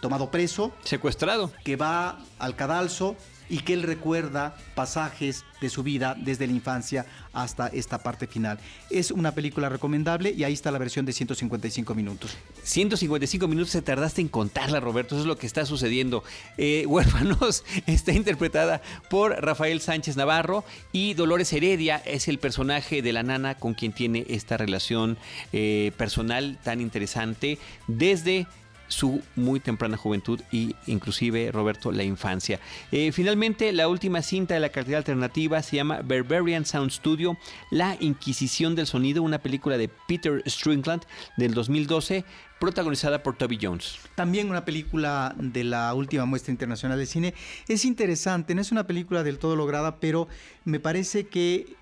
[0.00, 0.72] tomado preso.
[0.82, 1.52] Secuestrado.
[1.64, 3.16] Que va al cadalso
[3.48, 8.58] y que él recuerda pasajes de su vida desde la infancia hasta esta parte final.
[8.90, 12.36] Es una película recomendable y ahí está la versión de 155 minutos.
[12.62, 15.14] 155 minutos se tardaste en contarla, Roberto.
[15.14, 16.22] Eso es lo que está sucediendo.
[16.56, 23.12] Eh, Huérfanos está interpretada por Rafael Sánchez Navarro y Dolores Heredia es el personaje de
[23.12, 25.16] la nana con quien tiene esta relación
[25.52, 28.46] eh, personal tan interesante desde
[28.94, 32.60] su muy temprana juventud y inclusive Roberto la infancia.
[32.92, 37.36] Eh, finalmente la última cinta de la cartera alternativa se llama Barbarian Sound Studio,
[37.70, 41.02] La Inquisición del Sonido, una película de Peter Strickland
[41.36, 42.24] del 2012
[42.60, 43.98] protagonizada por Toby Jones.
[44.14, 47.34] También una película de la última muestra internacional de cine.
[47.66, 50.28] Es interesante, no es una película del todo lograda, pero
[50.64, 51.74] me parece que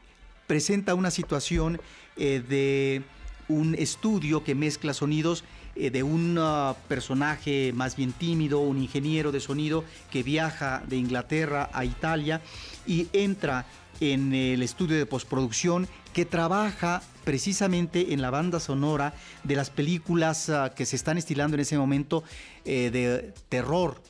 [0.46, 1.78] presenta una situación
[2.16, 3.02] eh, de
[3.48, 5.44] un estudio que mezcla sonidos
[5.74, 10.96] eh, de un uh, personaje más bien tímido, un ingeniero de sonido que viaja de
[10.96, 12.42] Inglaterra a Italia
[12.86, 13.64] y entra
[14.00, 19.14] en el estudio de postproducción que trabaja precisamente en la banda sonora
[19.44, 22.22] de las películas uh, que se están estilando en ese momento
[22.64, 24.02] eh, de terror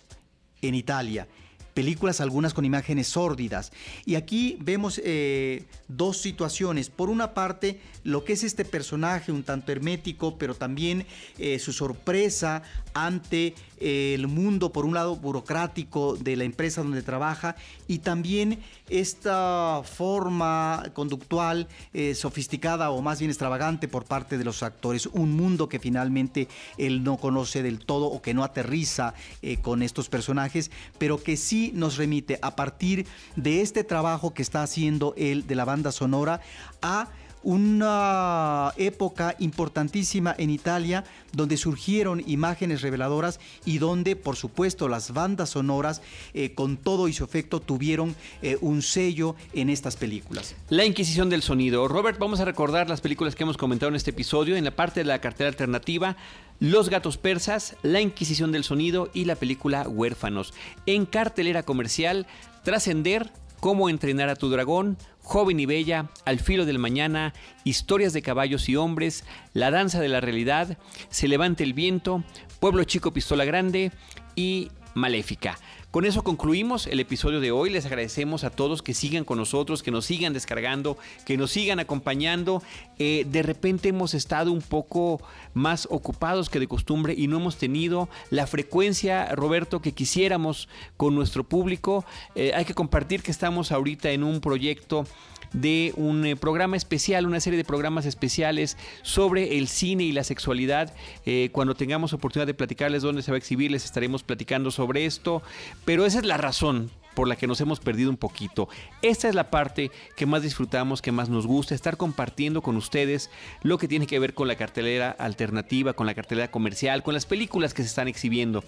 [0.62, 1.28] en Italia
[1.74, 3.72] películas algunas con imágenes sórdidas.
[4.04, 6.90] Y aquí vemos eh, dos situaciones.
[6.90, 11.06] Por una parte, lo que es este personaje un tanto hermético, pero también
[11.38, 12.62] eh, su sorpresa
[12.95, 17.57] ante eh, el mundo, por un lado, burocrático de la empresa donde trabaja
[17.88, 24.62] y también esta forma conductual eh, sofisticada o más bien extravagante por parte de los
[24.62, 25.07] actores.
[25.07, 29.82] Un mundo que finalmente él no conoce del todo o que no aterriza eh, con
[29.82, 35.14] estos personajes, pero que sí nos remite a partir de este trabajo que está haciendo
[35.16, 36.40] él de la banda sonora
[36.82, 37.09] a
[37.43, 45.51] una época importantísima en Italia donde surgieron imágenes reveladoras y donde por supuesto las bandas
[45.51, 46.03] sonoras
[46.34, 50.55] eh, con todo y su efecto tuvieron eh, un sello en estas películas.
[50.68, 51.88] La Inquisición del Sonido.
[51.88, 55.01] Robert, vamos a recordar las películas que hemos comentado en este episodio en la parte
[55.01, 56.16] de la cartera alternativa.
[56.61, 60.55] Los gatos persas, La Inquisición del Sonido y la película Huérfanos.
[60.86, 62.26] En cartelera comercial,
[62.62, 63.32] Trascender,
[63.62, 67.32] Cómo entrenar a tu dragón, Joven y Bella, Al filo del mañana,
[67.62, 70.78] Historias de caballos y hombres, La danza de la realidad,
[71.10, 72.24] Se levante el viento,
[72.58, 73.92] Pueblo chico, pistola grande
[74.34, 75.58] y Maléfica.
[75.93, 77.68] Con eso concluimos el episodio de hoy.
[77.68, 81.80] Les agradecemos a todos que sigan con nosotros, que nos sigan descargando, que nos sigan
[81.80, 82.62] acompañando.
[82.99, 85.20] Eh, de repente hemos estado un poco
[85.53, 90.66] más ocupados que de costumbre y no hemos tenido la frecuencia, Roberto, que quisiéramos
[90.97, 92.07] con nuestro público.
[92.34, 95.05] Eh, hay que compartir que estamos ahorita en un proyecto
[95.53, 100.24] de un eh, programa especial, una serie de programas especiales sobre el cine y la
[100.24, 100.94] sexualidad.
[101.26, 105.07] Eh, cuando tengamos oportunidad de platicarles dónde se va a exhibir, les estaremos platicando sobre
[105.07, 105.42] esto.
[105.84, 108.68] Pero esa es la razón por la que nos hemos perdido un poquito.
[109.03, 113.30] Esta es la parte que más disfrutamos, que más nos gusta, estar compartiendo con ustedes
[113.62, 117.26] lo que tiene que ver con la cartelera alternativa, con la cartelera comercial, con las
[117.26, 118.64] películas que se están exhibiendo.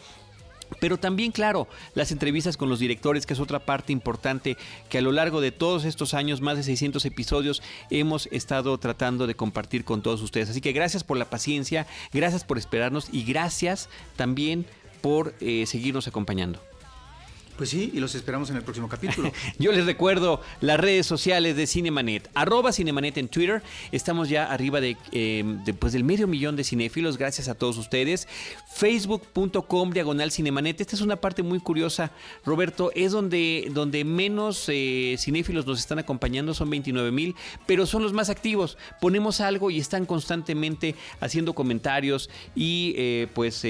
[0.80, 4.56] Pero también, claro, las entrevistas con los directores, que es otra parte importante
[4.88, 9.26] que a lo largo de todos estos años, más de 600 episodios, hemos estado tratando
[9.26, 10.50] de compartir con todos ustedes.
[10.50, 14.66] Así que gracias por la paciencia, gracias por esperarnos y gracias también
[15.00, 16.60] por eh, seguirnos acompañando.
[17.56, 19.30] Pues sí, y los esperamos en el próximo capítulo.
[19.60, 23.62] Yo les recuerdo las redes sociales de Cinemanet, arroba Cinemanet en Twitter.
[23.92, 25.44] Estamos ya arriba de, eh,
[25.78, 28.26] pues del medio millón de cinéfilos, gracias a todos ustedes.
[28.74, 30.80] Facebook.com diagonal Cinemanet.
[30.80, 32.10] Esta es una parte muy curiosa,
[32.44, 32.90] Roberto.
[32.96, 37.36] Es donde, donde menos eh, cinéfilos nos están acompañando, son 29 mil,
[37.66, 38.78] pero son los más activos.
[39.00, 43.64] Ponemos algo y están constantemente haciendo comentarios y eh, pues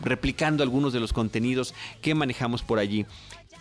[0.00, 3.06] replicando algunos de los contenidos que manejamos por allí.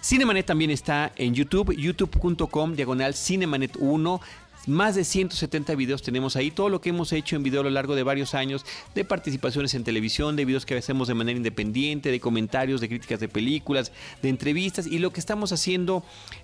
[0.04, 4.22] Cinemanet también está en YouTube, youtube.com diagonal Cinemanet 1.
[4.68, 7.70] Más de 170 videos tenemos ahí, todo lo que hemos hecho en video a lo
[7.70, 12.12] largo de varios años, de participaciones en televisión, de videos que hacemos de manera independiente,
[12.12, 16.04] de comentarios, de críticas de películas, de entrevistas y lo que estamos haciendo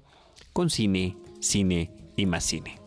[0.51, 2.86] con cine, cine y más cine.